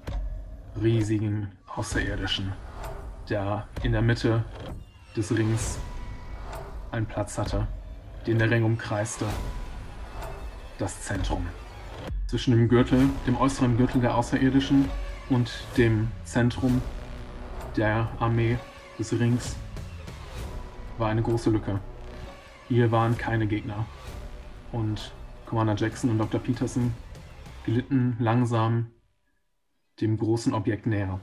riesigen 0.82 1.48
Außerirdischen, 1.74 2.52
der 3.30 3.66
in 3.82 3.94
der 3.94 4.02
Mitte 4.02 4.44
des 5.16 5.32
Rings 5.32 5.80
einen 6.92 7.06
Platz 7.06 7.38
hatte, 7.38 7.66
den 8.28 8.40
der 8.40 8.52
Ring 8.52 8.66
umkreiste. 8.66 9.26
Das 10.78 11.02
Zentrum. 11.04 11.48
Zwischen 12.28 12.52
dem 12.52 12.68
Gürtel, 12.68 13.08
dem 13.26 13.38
äußeren 13.38 13.78
Gürtel 13.78 14.02
der 14.02 14.16
Außerirdischen 14.16 14.90
und 15.30 15.50
dem 15.78 16.10
Zentrum 16.26 16.82
der 17.78 18.10
Armee 18.20 18.58
des 19.00 19.14
Rings 19.14 19.56
war 20.98 21.08
eine 21.08 21.22
große 21.22 21.50
Lücke. 21.50 21.80
Hier 22.68 22.92
waren 22.92 23.18
keine 23.18 23.48
Gegner. 23.48 23.86
Und 24.74 25.14
Commander 25.46 25.76
Jackson 25.76 26.10
und 26.10 26.18
Dr. 26.18 26.42
Peterson 26.42 26.94
glitten 27.64 28.18
langsam 28.20 28.88
dem 30.02 30.18
großen 30.18 30.54
Objekt 30.54 30.86
näher. 30.86 31.20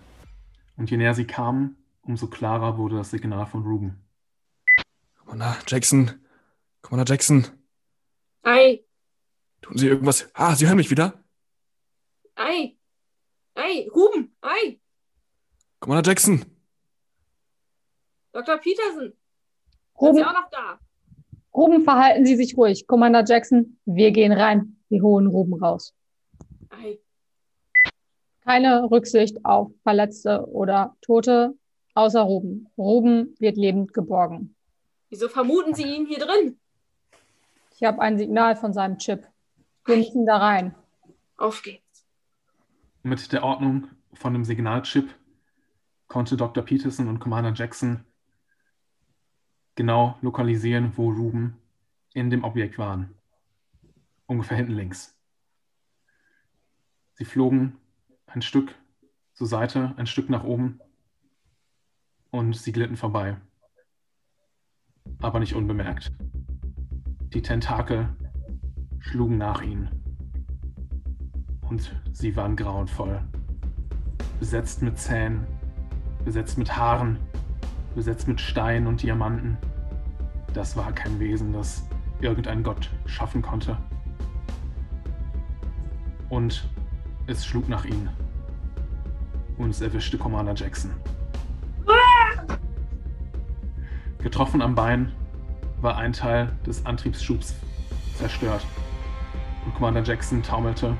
Und 0.76 0.90
je 0.90 0.96
näher 0.96 1.14
sie 1.14 1.26
kamen, 1.26 1.76
umso 2.02 2.26
klarer 2.28 2.78
wurde 2.78 2.96
das 2.96 3.10
Signal 3.10 3.46
von 3.46 3.62
Ruben. 3.62 4.04
Commander 5.18 5.56
Jackson. 5.66 6.10
Commander 6.82 7.10
Jackson. 7.10 7.46
Ei, 8.42 8.84
Tun 9.60 9.78
Sie 9.78 9.86
irgendwas? 9.86 10.28
Ah, 10.34 10.56
Sie 10.56 10.66
hören 10.66 10.76
mich 10.76 10.90
wieder? 10.90 11.22
ei, 12.34 12.76
ei, 13.54 13.88
Ruben, 13.94 14.34
ei, 14.40 14.80
Commander 15.78 16.08
Jackson. 16.08 16.44
Dr. 18.32 18.56
Peterson, 18.58 19.00
sind 19.00 19.14
Ruben, 20.00 20.16
Sie 20.16 20.24
auch 20.24 20.32
noch 20.32 20.50
da? 20.50 20.80
Ruben, 21.54 21.82
verhalten 21.84 22.24
Sie 22.24 22.34
sich 22.34 22.56
ruhig. 22.56 22.86
Commander 22.86 23.22
Jackson, 23.24 23.78
wir 23.84 24.10
gehen 24.10 24.32
rein. 24.32 24.78
Wir 24.88 25.02
holen 25.02 25.26
Ruben 25.26 25.54
raus. 25.54 25.94
Ei, 26.70 26.98
Keine 28.44 28.90
Rücksicht 28.90 29.44
auf 29.44 29.70
Verletzte 29.82 30.46
oder 30.48 30.96
Tote, 31.00 31.54
außer 31.94 32.22
Ruben. 32.22 32.68
Ruben 32.76 33.34
wird 33.38 33.56
lebend 33.56 33.94
geborgen. 33.94 34.56
wieso 35.10 35.28
vermuten 35.28 35.74
Sie 35.74 35.84
ihn 35.84 36.06
hier 36.06 36.18
drin? 36.18 36.58
Ich 37.76 37.84
habe 37.84 38.00
ein 38.00 38.18
Signal 38.18 38.56
von 38.56 38.72
seinem 38.72 38.98
Chip. 38.98 39.26
Wir 39.84 39.96
müssen 39.96 40.26
da 40.26 40.38
rein. 40.38 40.74
Auf 41.36 41.62
geht's. 41.62 42.06
Mit 43.02 43.32
der 43.32 43.42
Ordnung 43.42 43.88
von 44.14 44.32
dem 44.32 44.44
Signalchip 44.44 45.14
konnte 46.08 46.36
Dr. 46.36 46.64
Peterson 46.64 47.08
und 47.08 47.20
Commander 47.20 47.52
Jackson 47.52 48.04
genau 49.74 50.16
lokalisieren, 50.20 50.92
wo 50.96 51.10
Ruben 51.10 51.58
in 52.12 52.30
dem 52.30 52.44
Objekt 52.44 52.78
waren. 52.78 53.14
Ungefähr 54.26 54.56
hinten 54.56 54.74
links. 54.74 55.16
Sie 57.14 57.24
flogen 57.24 57.78
ein 58.34 58.42
Stück 58.42 58.74
zur 59.34 59.46
Seite, 59.46 59.94
ein 59.96 60.06
Stück 60.06 60.30
nach 60.30 60.44
oben 60.44 60.80
und 62.30 62.56
sie 62.56 62.72
glitten 62.72 62.96
vorbei. 62.96 63.36
Aber 65.20 65.38
nicht 65.38 65.54
unbemerkt. 65.54 66.12
Die 67.34 67.42
Tentakel 67.42 68.08
schlugen 69.00 69.36
nach 69.36 69.62
ihnen. 69.62 69.90
Und 71.68 71.94
sie 72.12 72.34
waren 72.36 72.56
grauenvoll. 72.56 73.22
Besetzt 74.38 74.82
mit 74.82 74.98
Zähnen, 74.98 75.46
besetzt 76.24 76.58
mit 76.58 76.76
Haaren, 76.76 77.18
besetzt 77.94 78.28
mit 78.28 78.40
Stein 78.40 78.86
und 78.86 79.02
Diamanten. 79.02 79.56
Das 80.54 80.76
war 80.76 80.92
kein 80.92 81.20
Wesen, 81.20 81.52
das 81.52 81.86
irgendein 82.20 82.62
Gott 82.62 82.90
schaffen 83.06 83.42
konnte. 83.42 83.76
Und 86.28 86.68
es 87.26 87.44
schlug 87.44 87.68
nach 87.68 87.84
ihnen. 87.84 88.21
Und 89.58 89.70
es 89.70 89.80
erwischte 89.80 90.18
Commander 90.18 90.54
Jackson. 90.54 90.90
Getroffen 94.18 94.62
am 94.62 94.74
Bein 94.74 95.12
war 95.80 95.96
ein 95.96 96.12
Teil 96.12 96.48
des 96.64 96.86
Antriebsschubs 96.86 97.54
zerstört. 98.16 98.64
Und 99.64 99.74
Commander 99.74 100.02
Jackson 100.02 100.42
taumelte 100.42 100.96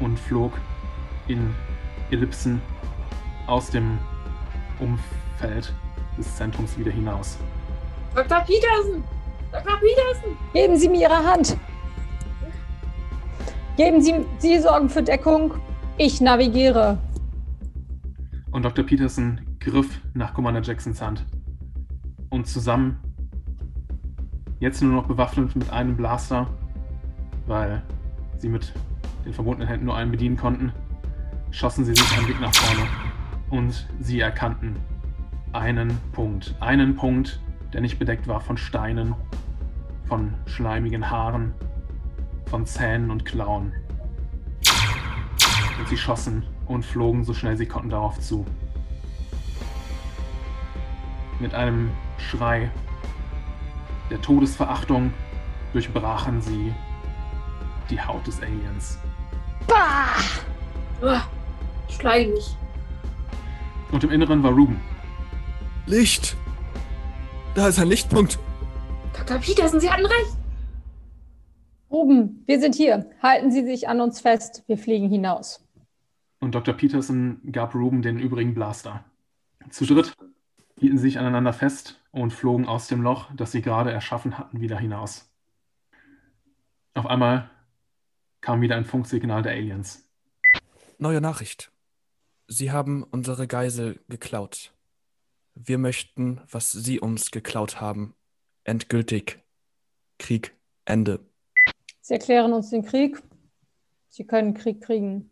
und 0.00 0.18
flog 0.18 0.52
in 1.26 1.54
Ellipsen 2.10 2.60
aus 3.46 3.70
dem 3.70 3.98
Umfeld 4.78 5.72
des 6.16 6.36
Zentrums 6.36 6.78
wieder 6.78 6.90
hinaus. 6.90 7.38
Dr. 8.14 8.40
Peterson! 8.40 9.04
Dr. 9.52 9.78
Peterson! 9.78 10.36
Geben 10.52 10.76
Sie 10.76 10.88
mir 10.88 11.02
Ihre 11.02 11.24
Hand. 11.24 11.56
Geben 13.76 14.02
Sie, 14.02 14.26
Sie 14.38 14.58
sorgen 14.58 14.88
für 14.88 15.02
Deckung. 15.02 15.54
Ich 15.96 16.20
navigiere. 16.20 16.98
Und 18.58 18.64
Dr. 18.64 18.84
Peterson 18.84 19.40
griff 19.60 20.00
nach 20.14 20.34
Commander 20.34 20.60
Jacksons 20.60 21.00
Hand. 21.00 21.24
Und 22.28 22.48
zusammen, 22.48 22.98
jetzt 24.58 24.82
nur 24.82 24.90
noch 24.90 25.06
bewaffnet 25.06 25.54
mit 25.54 25.70
einem 25.70 25.96
Blaster, 25.96 26.48
weil 27.46 27.84
sie 28.36 28.48
mit 28.48 28.72
den 29.24 29.32
verbundenen 29.32 29.68
Händen 29.68 29.86
nur 29.86 29.96
einen 29.96 30.10
bedienen 30.10 30.36
konnten, 30.36 30.72
schossen 31.52 31.84
sie 31.84 31.94
sich 31.94 32.18
einen 32.18 32.26
Weg 32.26 32.40
nach 32.40 32.52
vorne. 32.52 32.90
Und 33.50 33.86
sie 34.00 34.18
erkannten 34.18 34.74
einen 35.52 35.96
Punkt. 36.10 36.56
Einen 36.58 36.96
Punkt, 36.96 37.40
der 37.72 37.80
nicht 37.80 38.00
bedeckt 38.00 38.26
war 38.26 38.40
von 38.40 38.56
Steinen, 38.56 39.14
von 40.06 40.34
schleimigen 40.46 41.08
Haaren, 41.08 41.54
von 42.46 42.66
Zähnen 42.66 43.12
und 43.12 43.24
Klauen. 43.24 43.72
Und 45.78 45.88
sie 45.88 45.96
schossen 45.96 46.42
und 46.68 46.84
flogen 46.84 47.24
so 47.24 47.34
schnell 47.34 47.56
sie 47.56 47.66
konnten 47.66 47.90
darauf 47.90 48.20
zu. 48.20 48.46
Mit 51.40 51.54
einem 51.54 51.90
Schrei 52.18 52.70
der 54.10 54.20
Todesverachtung 54.20 55.12
durchbrachen 55.72 56.40
sie 56.40 56.72
die 57.90 58.00
Haut 58.00 58.26
des 58.26 58.40
Aliens. 58.42 58.98
Bah! 59.66 60.16
Uah, 61.02 61.22
mich. 62.02 62.56
Und 63.92 64.04
im 64.04 64.10
Inneren 64.10 64.42
war 64.42 64.52
Ruben. 64.52 64.80
Licht! 65.86 66.36
Da 67.54 67.68
ist 67.68 67.78
ein 67.78 67.88
Lichtpunkt. 67.88 68.38
Dr. 69.16 69.38
Peterson, 69.38 69.80
Sie 69.80 69.90
hatten 69.90 70.06
recht. 70.06 70.36
Ruben, 71.90 72.42
wir 72.46 72.60
sind 72.60 72.74
hier. 72.74 73.10
Halten 73.22 73.50
Sie 73.50 73.64
sich 73.64 73.88
an 73.88 74.00
uns 74.00 74.20
fest. 74.20 74.62
Wir 74.66 74.76
fliegen 74.76 75.08
hinaus. 75.08 75.64
Und 76.40 76.54
Dr. 76.54 76.74
Peterson 76.74 77.40
gab 77.50 77.74
Ruben 77.74 78.02
den 78.02 78.18
übrigen 78.18 78.54
Blaster. 78.54 79.04
Zu 79.70 79.86
dritt 79.86 80.14
hielten 80.78 80.98
sie 80.98 81.08
sich 81.08 81.18
aneinander 81.18 81.52
fest 81.52 82.00
und 82.12 82.32
flogen 82.32 82.66
aus 82.66 82.86
dem 82.88 83.02
Loch, 83.02 83.30
das 83.34 83.52
sie 83.52 83.62
gerade 83.62 83.90
erschaffen 83.90 84.38
hatten, 84.38 84.60
wieder 84.60 84.78
hinaus. 84.78 85.30
Auf 86.94 87.06
einmal 87.06 87.50
kam 88.40 88.60
wieder 88.60 88.76
ein 88.76 88.84
Funksignal 88.84 89.42
der 89.42 89.52
Aliens. 89.52 90.08
Neue 90.98 91.20
Nachricht. 91.20 91.72
Sie 92.46 92.72
haben 92.72 93.02
unsere 93.02 93.46
Geisel 93.46 94.00
geklaut. 94.08 94.72
Wir 95.54 95.78
möchten, 95.78 96.40
was 96.50 96.72
Sie 96.72 97.00
uns 97.00 97.30
geklaut 97.30 97.80
haben. 97.80 98.14
Endgültig. 98.64 99.44
Krieg. 100.18 100.56
Ende. 100.84 101.20
Sie 102.00 102.14
erklären 102.14 102.52
uns 102.52 102.70
den 102.70 102.84
Krieg. 102.84 103.22
Sie 104.08 104.24
können 104.24 104.54
Krieg 104.54 104.80
kriegen. 104.80 105.30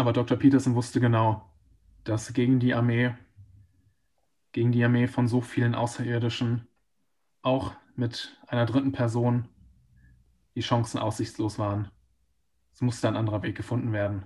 Aber 0.00 0.14
Dr. 0.14 0.38
Peterson 0.38 0.74
wusste 0.76 0.98
genau, 0.98 1.44
dass 2.04 2.32
gegen 2.32 2.58
die 2.58 2.72
Armee, 2.72 3.14
gegen 4.52 4.72
die 4.72 4.82
Armee 4.82 5.08
von 5.08 5.28
so 5.28 5.42
vielen 5.42 5.74
Außerirdischen, 5.74 6.66
auch 7.42 7.72
mit 7.96 8.34
einer 8.46 8.64
dritten 8.64 8.92
Person, 8.92 9.46
die 10.54 10.62
Chancen 10.62 10.98
aussichtslos 10.98 11.58
waren. 11.58 11.90
Es 12.72 12.80
musste 12.80 13.08
ein 13.08 13.16
anderer 13.16 13.42
Weg 13.42 13.58
gefunden 13.58 13.92
werden. 13.92 14.22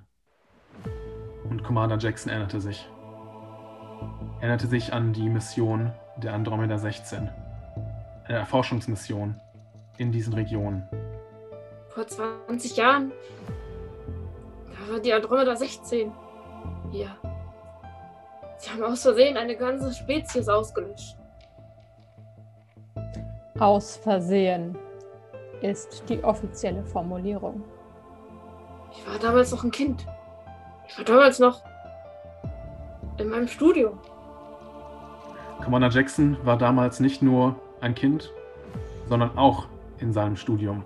Und 1.42 1.64
Commander 1.64 1.98
Jackson 1.98 2.30
erinnerte 2.30 2.60
sich. 2.60 2.88
Er 4.36 4.42
erinnerte 4.42 4.68
sich 4.68 4.92
an 4.92 5.12
die 5.12 5.28
Mission 5.28 5.92
der 6.18 6.34
Andromeda 6.34 6.78
16. 6.78 7.28
Eine 8.26 8.38
Erforschungsmission 8.38 9.40
in 9.98 10.12
diesen 10.12 10.34
Regionen. 10.34 10.84
Vor 11.88 12.06
20 12.06 12.76
Jahren. 12.76 13.10
Da 14.84 14.92
war 14.92 15.00
die 15.00 15.12
Andromeda 15.12 15.56
16. 15.56 16.12
Hier. 16.90 17.08
Sie 18.58 18.70
haben 18.70 18.82
aus 18.82 19.02
Versehen 19.02 19.36
eine 19.36 19.56
ganze 19.56 19.92
Spezies 19.94 20.48
ausgelöscht. 20.48 21.16
Aus 23.58 23.96
Versehen 23.96 24.76
ist 25.62 26.04
die 26.08 26.22
offizielle 26.22 26.84
Formulierung. 26.84 27.62
Ich 28.92 29.06
war 29.08 29.18
damals 29.18 29.52
noch 29.52 29.64
ein 29.64 29.70
Kind. 29.70 30.06
Ich 30.88 30.98
war 30.98 31.04
damals 31.04 31.38
noch 31.38 31.62
in 33.16 33.28
meinem 33.28 33.48
Studium. 33.48 33.98
Commander 35.62 35.88
Jackson 35.88 36.36
war 36.44 36.58
damals 36.58 37.00
nicht 37.00 37.22
nur 37.22 37.56
ein 37.80 37.94
Kind, 37.94 38.32
sondern 39.08 39.38
auch 39.38 39.66
in 39.98 40.12
seinem 40.12 40.36
Studium. 40.36 40.84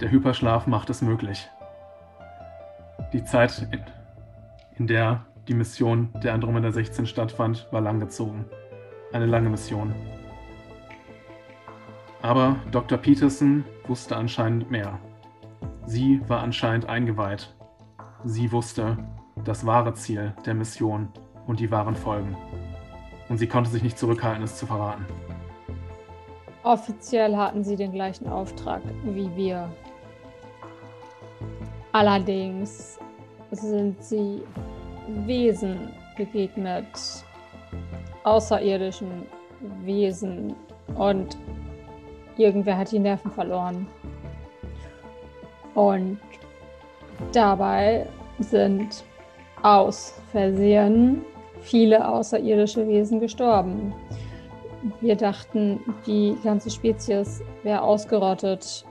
Der 0.00 0.10
Hyperschlaf 0.10 0.66
macht 0.66 0.90
es 0.90 1.00
möglich. 1.00 1.48
Die 3.12 3.24
Zeit, 3.24 3.68
in, 4.76 4.86
der 4.86 5.24
die 5.46 5.54
Mission 5.54 6.08
der 6.22 6.34
Andromeda 6.34 6.72
16 6.72 7.06
stattfand, 7.06 7.68
war 7.70 7.80
langgezogen. 7.80 8.44
Eine 9.12 9.26
lange 9.26 9.48
Mission. 9.48 9.94
Aber 12.20 12.56
Dr. 12.72 12.98
Peterson 12.98 13.64
wusste 13.86 14.16
anscheinend 14.16 14.70
mehr. 14.70 14.98
Sie 15.86 16.20
war 16.26 16.40
anscheinend 16.42 16.88
eingeweiht. 16.88 17.54
Sie 18.24 18.50
wusste 18.50 18.98
das 19.44 19.64
wahre 19.64 19.94
Ziel 19.94 20.34
der 20.44 20.54
Mission 20.54 21.08
und 21.46 21.60
die 21.60 21.70
wahren 21.70 21.94
Folgen. 21.94 22.36
Und 23.28 23.38
sie 23.38 23.46
konnte 23.46 23.70
sich 23.70 23.84
nicht 23.84 23.98
zurückhalten, 23.98 24.42
es 24.42 24.56
zu 24.56 24.66
verraten. 24.66 25.04
Offiziell 26.64 27.36
hatten 27.36 27.62
sie 27.62 27.76
den 27.76 27.92
gleichen 27.92 28.28
Auftrag 28.28 28.82
wie 29.04 29.30
wir. 29.36 29.70
Allerdings 31.96 32.98
sind 33.52 34.04
sie 34.04 34.42
Wesen 35.24 35.88
begegnet, 36.14 36.84
außerirdischen 38.22 39.22
Wesen 39.82 40.54
und 40.98 41.38
irgendwer 42.36 42.76
hat 42.76 42.92
die 42.92 42.98
Nerven 42.98 43.30
verloren. 43.30 43.86
Und 45.74 46.20
dabei 47.32 48.06
sind 48.40 49.02
aus 49.62 50.20
Versehen 50.32 51.24
viele 51.62 52.06
außerirdische 52.06 52.86
Wesen 52.86 53.20
gestorben. 53.20 53.94
Wir 55.00 55.16
dachten, 55.16 55.80
die 56.06 56.36
ganze 56.44 56.68
Spezies 56.68 57.40
wäre 57.62 57.80
ausgerottet. 57.80 58.84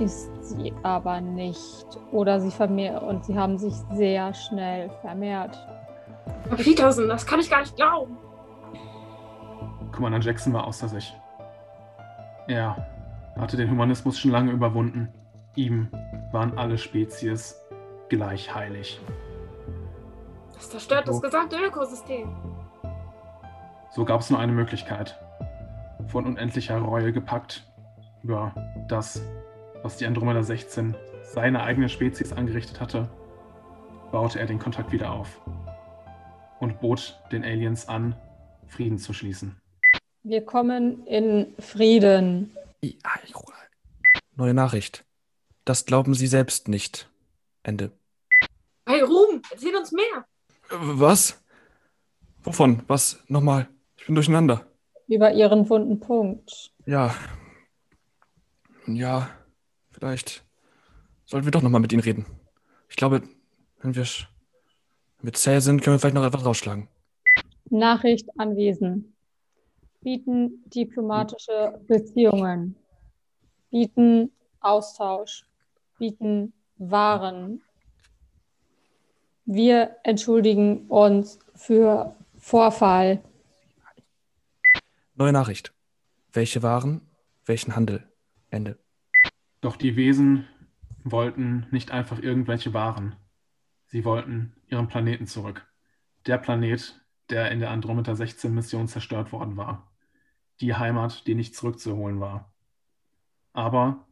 Ist 0.00 0.30
sie 0.48 0.72
aber 0.82 1.20
nicht. 1.20 1.86
Oder 2.12 2.40
sie 2.40 2.50
vermehrt 2.50 3.02
und 3.02 3.24
sie 3.24 3.38
haben 3.38 3.58
sich 3.58 3.74
sehr 3.92 4.32
schnell 4.34 4.90
vermehrt. 5.00 5.58
Peterson, 6.56 7.08
das 7.08 7.26
kann 7.26 7.40
ich 7.40 7.50
gar 7.50 7.60
nicht 7.60 7.76
glauben. 7.76 8.16
Commander 9.92 10.20
Jackson 10.20 10.52
war 10.52 10.66
außer 10.66 10.88
sich. 10.88 11.16
Er 12.46 12.86
hatte 13.38 13.56
den 13.56 13.70
Humanismus 13.70 14.18
schon 14.18 14.30
lange 14.30 14.52
überwunden. 14.52 15.08
Ihm 15.54 15.88
waren 16.32 16.56
alle 16.56 16.78
Spezies 16.78 17.60
gleich 18.08 18.54
heilig. 18.54 19.00
Das 20.54 20.70
zerstört 20.70 21.08
das 21.08 21.20
gesamte 21.20 21.56
Ökosystem. 21.56 22.34
So 23.90 24.04
gab 24.04 24.20
es 24.20 24.30
nur 24.30 24.38
eine 24.38 24.52
Möglichkeit. 24.52 25.18
Von 26.06 26.26
unendlicher 26.26 26.78
Reue 26.78 27.12
gepackt 27.12 27.64
über 28.22 28.52
das, 28.88 29.22
was 29.82 29.96
die 29.96 30.06
Andromeda 30.06 30.42
16 30.42 30.94
seine 31.22 31.62
eigene 31.62 31.88
Spezies 31.88 32.32
angerichtet 32.32 32.80
hatte, 32.80 33.08
baute 34.10 34.38
er 34.38 34.46
den 34.46 34.58
Kontakt 34.58 34.92
wieder 34.92 35.12
auf 35.12 35.40
und 36.60 36.80
bot 36.80 37.18
den 37.30 37.44
Aliens 37.44 37.88
an, 37.88 38.16
Frieden 38.66 38.98
zu 38.98 39.12
schließen. 39.12 39.60
Wir 40.22 40.44
kommen 40.44 41.06
in 41.06 41.54
Frieden. 41.58 42.56
Ja, 42.82 42.92
Neue 44.36 44.54
Nachricht. 44.54 45.04
Das 45.64 45.84
glauben 45.84 46.14
Sie 46.14 46.26
selbst 46.26 46.68
nicht. 46.68 47.10
Ende. 47.62 47.90
Hey, 48.86 49.00
Ruhm, 49.02 49.42
erzähl 49.50 49.74
uns 49.76 49.92
mehr. 49.92 50.24
Äh, 50.70 50.76
Was? 50.78 51.42
Wovon? 52.42 52.82
Was? 52.86 53.22
Nochmal. 53.28 53.68
Ich 53.96 54.06
bin 54.06 54.14
durcheinander. 54.14 54.66
Über 55.08 55.32
Ihren 55.32 55.68
wunden 55.68 55.98
Punkt. 56.00 56.70
Ja. 56.86 57.14
Ja. 58.86 59.28
Vielleicht 59.98 60.44
sollten 61.24 61.46
wir 61.46 61.50
doch 61.50 61.62
nochmal 61.62 61.80
mit 61.80 61.92
Ihnen 61.92 62.02
reden. 62.02 62.24
Ich 62.88 62.94
glaube, 62.94 63.22
wenn 63.80 63.96
wir, 63.96 64.06
wir 65.22 65.32
zäh 65.32 65.58
sind, 65.58 65.82
können 65.82 65.96
wir 65.96 65.98
vielleicht 65.98 66.14
noch 66.14 66.24
etwas 66.24 66.44
rausschlagen. 66.44 66.88
Nachricht 67.68 68.28
anwesen. 68.38 69.16
Bieten 70.00 70.62
diplomatische 70.66 71.80
Beziehungen. 71.88 72.76
Bieten 73.70 74.30
Austausch. 74.60 75.44
Bieten 75.98 76.52
Waren. 76.76 77.60
Wir 79.46 79.96
entschuldigen 80.04 80.86
uns 80.86 81.40
für 81.56 82.14
Vorfall. 82.36 83.20
Neue 85.16 85.32
Nachricht. 85.32 85.74
Welche 86.32 86.62
Waren? 86.62 87.00
Welchen 87.46 87.74
Handel? 87.74 88.08
Ende. 88.50 88.78
Doch 89.60 89.76
die 89.76 89.96
Wesen 89.96 90.46
wollten 91.04 91.66
nicht 91.70 91.90
einfach 91.90 92.20
irgendwelche 92.20 92.72
Waren. 92.74 93.16
Sie 93.86 94.04
wollten 94.04 94.54
ihren 94.68 94.88
Planeten 94.88 95.26
zurück. 95.26 95.66
Der 96.26 96.38
Planet, 96.38 97.00
der 97.30 97.50
in 97.50 97.60
der 97.60 97.70
Andromeda 97.70 98.14
16 98.14 98.54
Mission 98.54 98.88
zerstört 98.88 99.32
worden 99.32 99.56
war. 99.56 99.90
Die 100.60 100.74
Heimat, 100.74 101.26
die 101.26 101.34
nicht 101.34 101.54
zurückzuholen 101.56 102.20
war. 102.20 102.52
Aber 103.52 104.06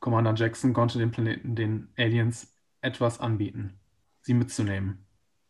Commander 0.00 0.34
Jackson 0.34 0.72
konnte 0.72 0.98
dem 0.98 1.10
Planeten 1.10 1.54
den 1.54 1.88
Aliens 1.96 2.56
etwas 2.80 3.20
anbieten, 3.20 3.78
sie 4.20 4.34
mitzunehmen. 4.34 5.06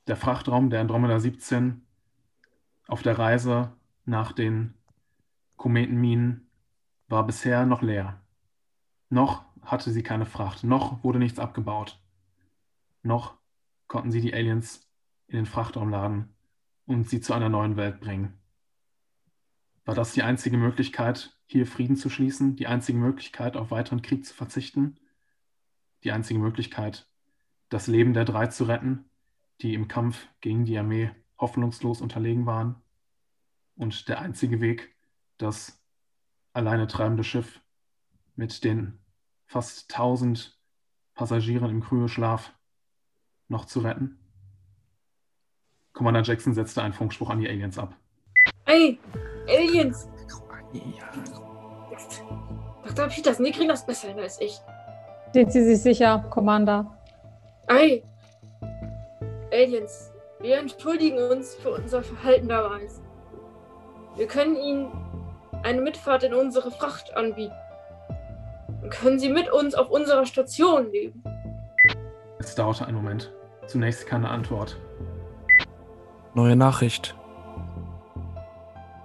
Der 0.07 0.17
Frachtraum 0.17 0.71
der 0.71 0.81
Andromeda 0.81 1.19
17 1.19 1.87
auf 2.87 3.03
der 3.03 3.19
Reise 3.19 3.73
nach 4.05 4.33
den 4.33 4.75
Kometenminen 5.57 6.51
war 7.09 7.27
bisher 7.27 7.67
noch 7.67 7.83
leer. 7.83 8.22
Noch 9.12 9.44
hatte 9.61 9.90
sie 9.92 10.03
keine 10.03 10.25
Fracht, 10.25 10.64
noch 10.64 11.05
wurde 11.05 11.18
nichts 11.18 11.38
abgebaut. 11.38 12.01
Noch 13.03 13.37
konnten 13.87 14.11
sie 14.11 14.22
die 14.22 14.33
Aliens 14.33 14.88
in 15.27 15.37
den 15.37 15.44
Frachtraum 15.44 15.90
laden 15.90 16.35
und 16.87 17.11
sie 17.11 17.20
zu 17.20 17.35
einer 17.35 17.51
neuen 17.51 17.77
Welt 17.77 18.01
bringen. 18.01 18.33
War 19.85 19.94
das 19.94 20.14
die 20.14 20.22
einzige 20.22 20.57
Möglichkeit, 20.57 21.37
hier 21.44 21.66
Frieden 21.66 21.96
zu 21.96 22.09
schließen? 22.09 22.57
Die 22.57 22.66
einzige 22.66 22.96
Möglichkeit, 22.96 23.55
auf 23.55 23.70
weiteren 23.70 24.01
Krieg 24.01 24.25
zu 24.25 24.33
verzichten? 24.33 24.96
Die 26.05 26.12
einzige 26.12 26.40
Möglichkeit, 26.40 27.07
das 27.68 27.88
Leben 27.88 28.14
der 28.14 28.25
drei 28.25 28.46
zu 28.46 28.64
retten, 28.64 29.11
die 29.61 29.75
im 29.75 29.88
Kampf 29.88 30.27
gegen 30.40 30.64
die 30.64 30.79
Armee 30.79 31.11
hoffnungslos 31.38 32.01
unterlegen 32.01 32.46
waren? 32.46 32.77
Und 33.77 34.09
der 34.09 34.20
einzige 34.20 34.62
Weg, 34.62 34.96
das 35.37 35.85
alleine 36.55 36.87
treibende 36.87 37.25
Schiff 37.25 37.61
mit 38.37 38.64
den 38.64 39.02
fast 39.53 39.93
1000 39.93 40.59
Passagieren 41.15 41.69
im 41.69 41.83
Kryoschlaf 41.83 42.55
noch 43.49 43.67
zu 43.67 43.81
retten? 43.81 44.19
Commander 45.93 46.23
Jackson 46.23 46.55
setzte 46.55 46.83
einen 46.83 46.95
Funkspruch 46.95 47.29
an 47.29 47.38
die 47.38 47.49
Aliens 47.49 47.79
ab. 47.79 47.95
Ey, 48.65 48.99
Aliens. 49.47 50.09
Dr. 52.85 53.09
Peterson, 53.09 53.45
die 53.45 53.53
kriegen 53.53 53.69
das 53.69 53.85
besser 53.85 54.09
hin 54.09 54.19
als 54.19 54.41
ich. 54.41 54.59
Sind 55.35 55.53
Sie 55.53 55.65
sich 55.65 55.83
sicher, 55.83 56.21
Commander? 56.31 56.99
Ey, 57.69 58.03
Aliens, 59.53 60.12
wir 60.41 60.59
entschuldigen 60.59 61.19
uns 61.31 61.55
für 61.57 61.73
unser 61.73 62.03
Verhalten 62.03 62.49
damals. 62.49 63.03
Wir 64.17 64.27
können 64.27 64.57
Ihnen 64.57 64.91
eine 65.62 65.83
Mitfahrt 65.83 66.23
in 66.23 66.33
unsere 66.33 66.71
Fracht 66.71 67.15
anbieten. 67.15 67.55
Können 69.00 69.18
Sie 69.18 69.31
mit 69.31 69.50
uns 69.50 69.74
auf 69.74 69.90
unserer 69.90 70.26
Station 70.26 70.90
leben. 70.92 71.22
Es 72.38 72.55
dauerte 72.55 72.87
einen 72.87 72.96
Moment. 72.96 73.33
Zunächst 73.66 74.07
keine 74.07 74.28
Antwort. 74.28 74.78
Neue 76.35 76.57
Nachricht. 76.57 77.14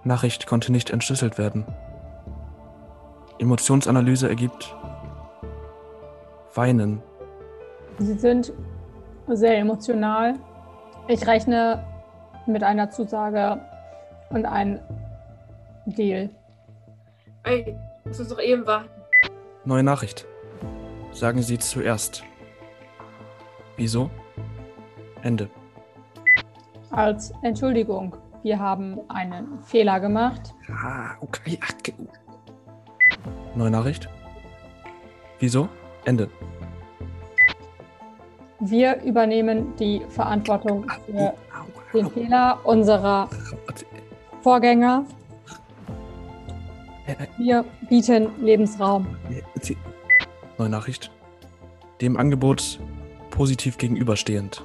Nachricht 0.04 0.46
konnte 0.46 0.72
nicht 0.72 0.90
entschlüsselt 0.90 1.38
werden. 1.38 1.66
Emotionsanalyse 3.40 4.28
ergibt 4.28 4.76
Weinen. 6.54 7.02
Sie 8.00 8.14
sind 8.14 8.52
sehr 9.28 9.58
emotional. 9.58 10.36
Ich 11.08 11.26
rechne 11.28 11.84
mit 12.46 12.64
einer 12.64 12.90
Zusage 12.90 13.62
und 14.30 14.46
einem 14.46 14.80
Deal. 15.86 16.30
Ey, 17.44 17.78
lass 18.06 18.20
uns 18.20 18.30
doch 18.30 18.42
eben 18.42 18.66
warten. 18.66 18.97
Neue 19.68 19.84
Nachricht. 19.84 20.26
Sagen 21.12 21.42
Sie 21.42 21.60
zuerst. 21.60 22.24
Wieso? 23.76 24.10
Ende. 25.24 25.50
Als 26.90 27.34
Entschuldigung, 27.42 28.16
wir 28.44 28.58
haben 28.60 28.98
einen 29.10 29.62
Fehler 29.64 30.00
gemacht. 30.00 30.54
Ah, 30.70 31.18
okay. 31.20 31.60
okay. 31.80 31.94
Neue 33.56 33.70
Nachricht. 33.70 34.08
Wieso? 35.40 35.68
Ende. 36.06 36.30
Wir 38.62 39.02
übernehmen 39.02 39.76
die 39.76 40.02
Verantwortung 40.08 40.90
für 41.08 41.34
den 41.94 42.10
Fehler 42.12 42.60
unserer 42.64 43.30
Vorgänger. 44.40 45.04
Wir 47.38 47.64
bieten 47.90 48.30
Lebensraum. 48.44 49.08
Neue 50.58 50.70
Nachricht. 50.70 51.12
Dem 52.02 52.18
Angebot 52.18 52.80
positiv 53.32 53.78
gegenüberstehend. 53.78 54.64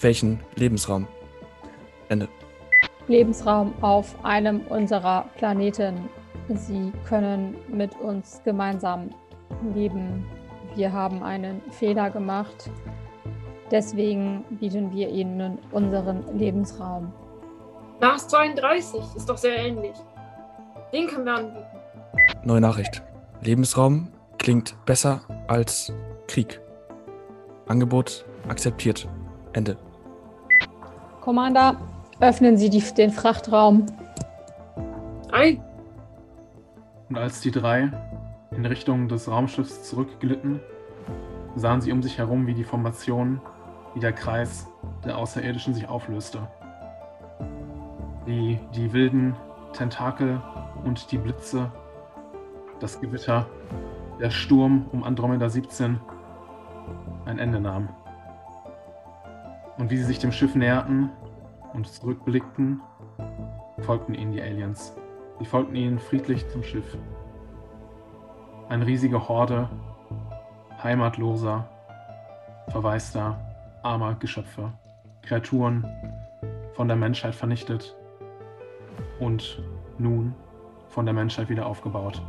Welchen 0.00 0.40
Lebensraum? 0.56 1.06
Ende. 2.08 2.28
Lebensraum 3.08 3.74
auf 3.82 4.14
einem 4.24 4.60
unserer 4.68 5.26
Planeten. 5.36 6.08
Sie 6.48 6.92
können 7.08 7.56
mit 7.68 7.94
uns 8.00 8.40
gemeinsam 8.44 9.10
leben. 9.74 10.26
Wir 10.74 10.92
haben 10.92 11.22
einen 11.22 11.62
Fehler 11.70 12.10
gemacht. 12.10 12.70
Deswegen 13.70 14.44
bieten 14.50 14.92
wir 14.92 15.08
Ihnen 15.08 15.58
unseren 15.72 16.36
Lebensraum. 16.36 17.12
Mars 18.00 18.28
32 18.28 19.00
ist 19.16 19.28
doch 19.28 19.38
sehr 19.38 19.56
ähnlich. 19.56 19.96
Den 20.94 21.08
können 21.08 21.24
wir 21.24 21.34
anbieten. 21.34 21.66
Neue 22.44 22.60
Nachricht. 22.60 23.02
Lebensraum 23.40 24.12
klingt 24.38 24.76
besser 24.86 25.22
als 25.48 25.92
Krieg. 26.28 26.60
Angebot 27.66 28.24
akzeptiert. 28.46 29.08
Ende. 29.54 29.76
Commander, 31.20 31.80
öffnen 32.20 32.56
Sie 32.56 32.70
die, 32.70 32.80
den 32.96 33.10
Frachtraum. 33.10 33.86
Ey, 35.32 35.60
Und 37.08 37.18
als 37.18 37.40
die 37.40 37.50
drei 37.50 37.90
in 38.52 38.64
Richtung 38.64 39.08
des 39.08 39.28
Raumschiffs 39.28 39.82
zurückglitten, 39.82 40.60
sahen 41.56 41.80
sie 41.80 41.90
um 41.90 42.04
sich 42.04 42.18
herum, 42.18 42.46
wie 42.46 42.54
die 42.54 42.62
Formation, 42.62 43.40
wie 43.94 44.00
der 44.00 44.12
Kreis 44.12 44.68
der 45.04 45.18
Außerirdischen 45.18 45.74
sich 45.74 45.88
auflöste. 45.88 46.46
Wie 48.26 48.60
die 48.76 48.92
wilden 48.92 49.34
Tentakel 49.72 50.40
und 50.84 51.10
die 51.12 51.18
Blitze, 51.18 51.70
das 52.80 53.00
Gewitter, 53.00 53.46
der 54.20 54.30
Sturm 54.30 54.86
um 54.92 55.04
Andromeda 55.04 55.48
17 55.48 56.00
ein 57.24 57.38
Ende 57.38 57.60
nahm. 57.60 57.88
Und 59.78 59.90
wie 59.90 59.96
sie 59.96 60.04
sich 60.04 60.18
dem 60.18 60.32
Schiff 60.32 60.54
näherten 60.54 61.10
und 61.72 61.88
zurückblickten, 61.88 62.80
folgten 63.80 64.14
ihnen 64.14 64.32
die 64.32 64.42
Aliens. 64.42 64.94
Sie 65.38 65.44
folgten 65.44 65.74
ihnen 65.74 65.98
friedlich 65.98 66.48
zum 66.50 66.62
Schiff. 66.62 66.96
Eine 68.68 68.86
riesige 68.86 69.28
Horde 69.28 69.68
heimatloser, 70.82 71.68
verwaister, 72.68 73.38
armer 73.82 74.14
Geschöpfe. 74.14 74.72
Kreaturen 75.22 75.86
von 76.74 76.86
der 76.86 76.96
Menschheit 76.96 77.34
vernichtet 77.34 77.96
und 79.18 79.62
nun 79.98 80.34
von 80.94 81.04
der 81.04 81.12
Menschheit 81.14 81.48
wieder 81.48 81.66
aufgebaut. 81.66 82.22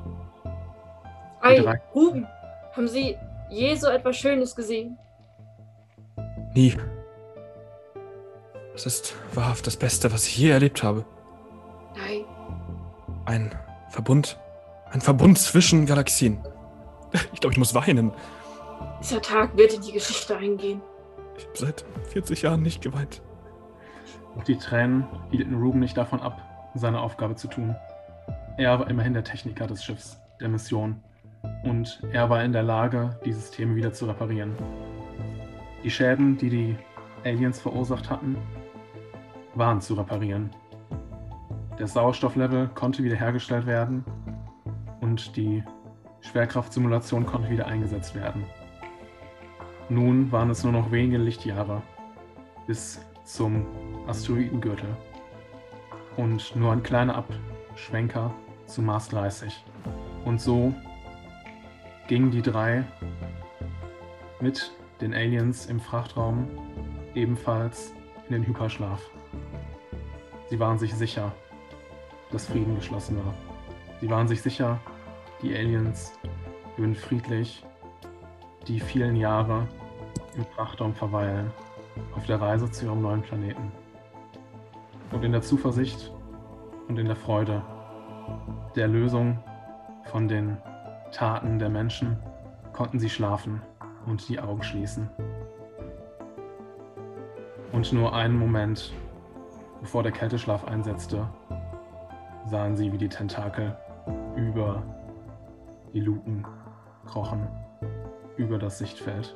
drei- 1.41 1.80
Ruben, 1.93 2.28
haben 2.75 2.88
Sie 2.88 3.15
je 3.49 3.75
so 3.75 3.88
etwas 3.88 4.17
Schönes 4.17 4.56
gesehen? 4.56 4.97
Nie. 6.56 6.75
Das 8.73 8.86
ist 8.88 9.15
wahrhaft 9.34 9.67
das 9.67 9.78
Beste, 9.78 10.12
was 10.12 10.25
ich 10.28 10.38
je 10.38 10.49
erlebt 10.49 10.84
habe. 10.84 11.06
Nein. 11.95 12.25
ein 13.25 13.51
Verbund. 13.89 14.38
Ein 14.91 15.01
Verbund 15.01 15.38
zwischen 15.39 15.86
Galaxien. 15.86 16.39
Ich 17.34 17.39
glaube, 17.39 17.54
ich 17.54 17.58
muss 17.60 17.73
weinen. 17.73 18.12
Dieser 19.01 19.21
Tag 19.21 19.56
wird 19.56 19.73
in 19.73 19.82
die 19.82 19.91
Geschichte 19.93 20.36
eingehen. 20.36 20.82
Ich 21.38 21.45
habe 21.45 21.58
seit 21.58 21.86
40 22.10 22.41
Jahren 22.41 22.62
nicht 22.62 22.82
geweint. 22.82 23.21
Doch 24.36 24.43
die 24.43 24.58
Tränen 24.58 25.06
hielten 25.32 25.56
Ruben 25.56 25.80
nicht 25.80 25.95
davon 25.97 26.19
ab, 26.19 26.41
seine 26.75 26.99
Aufgabe 27.01 27.36
zu 27.36 27.47
tun. 27.47 27.75
Er 28.58 28.80
war 28.80 28.89
immerhin 28.89 29.13
der 29.13 29.26
Techniker 29.26 29.68
des 29.68 29.84
Schiffs, 29.84 30.18
der 30.39 30.48
Mission. 30.48 31.04
Und 31.63 32.02
er 32.13 32.30
war 32.30 32.41
in 32.41 32.54
der 32.54 32.63
Lage, 32.63 33.20
die 33.26 33.34
Systeme 33.34 33.76
wieder 33.76 33.91
zu 33.91 34.06
reparieren. 34.06 34.54
Die 35.84 35.91
Schäden, 35.91 36.38
die 36.38 36.50
die 36.50 36.78
Aliens 37.26 37.60
verursacht 37.60 38.10
hatten, 38.10 38.38
waren 39.56 39.82
zu 39.82 39.96
reparieren. 39.96 40.52
Der 41.78 41.88
Sauerstofflevel 41.88 42.70
konnte 42.70 43.04
wiederhergestellt 43.04 43.65
werden 43.65 44.06
und 45.02 45.36
die 45.36 45.62
Schwerkraftsimulation 46.22 47.26
konnte 47.26 47.50
wieder 47.50 47.68
eingesetzt 47.68 48.15
werden. 48.15 48.46
Nun 49.89 50.32
waren 50.32 50.50
es 50.50 50.63
nur 50.63 50.72
noch 50.72 50.91
wenige 50.91 51.18
Lichtjahre 51.18 51.82
bis 52.68 53.02
zum 53.26 53.65
Asteroidengürtel 54.08 54.96
und 56.15 56.56
nur 56.56 56.72
ein 56.72 56.84
kleiner 56.84 57.15
Abschwenker 57.15 58.34
zu 58.65 58.82
30. 58.82 59.63
Und 60.25 60.41
so 60.41 60.73
gingen 62.08 62.32
die 62.32 62.41
drei 62.41 62.84
mit 64.39 64.71
den 65.01 65.13
Aliens 65.13 65.65
im 65.65 65.80
Frachtraum 65.80 66.47
ebenfalls 67.13 67.93
in 68.28 68.34
den 68.34 68.47
Hyperschlaf. 68.47 69.01
Sie 70.49 70.60
waren 70.60 70.78
sich 70.78 70.93
sicher, 70.93 71.32
dass 72.32 72.47
Frieden 72.47 72.75
geschlossen 72.75 73.17
war. 73.17 73.34
Sie 74.01 74.10
waren 74.10 74.28
sich 74.28 74.41
sicher, 74.41 74.80
die 75.41 75.56
Aliens 75.56 76.13
würden 76.78 76.95
friedlich 76.95 77.63
die 78.67 78.80
vielen 78.80 79.15
Jahre 79.15 79.67
im 80.36 80.45
Frachtraum 80.56 80.93
verweilen, 80.93 81.51
auf 82.15 82.25
der 82.25 82.41
Reise 82.41 82.69
zu 82.69 82.86
ihrem 82.86 83.01
neuen 83.01 83.21
Planeten. 83.21 83.71
Und 85.12 85.23
in 85.23 85.32
der 85.32 85.41
Zuversicht 85.41 86.12
und 86.88 86.97
in 86.97 87.06
der 87.06 87.15
Freude 87.15 87.63
der 88.75 88.88
Lösung 88.88 89.39
von 90.05 90.27
den 90.27 90.57
Taten 91.11 91.59
der 91.59 91.69
Menschen 91.69 92.17
konnten 92.73 92.99
sie 92.99 93.09
schlafen 93.09 93.61
und 94.05 94.27
die 94.27 94.39
Augen 94.39 94.63
schließen. 94.63 95.09
Und 97.71 97.91
nur 97.93 98.13
einen 98.13 98.38
Moment, 98.38 98.93
bevor 99.81 100.03
der 100.03 100.11
Kälteschlaf 100.11 100.65
einsetzte, 100.65 101.27
sahen 102.45 102.75
sie, 102.75 102.91
wie 102.91 102.97
die 102.97 103.09
Tentakel 103.09 103.75
über 104.35 104.83
die 105.93 106.01
Luken 106.01 106.45
krochen, 107.05 107.47
über 108.38 108.57
das 108.57 108.77
Sichtfeld. 108.77 109.35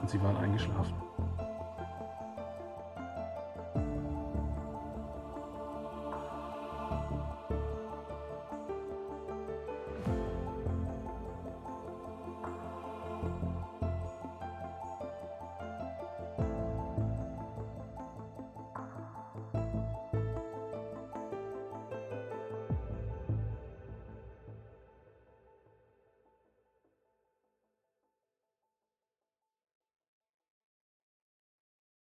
Und 0.00 0.08
sie 0.08 0.22
waren 0.22 0.36
eingeschlafen. 0.36 0.94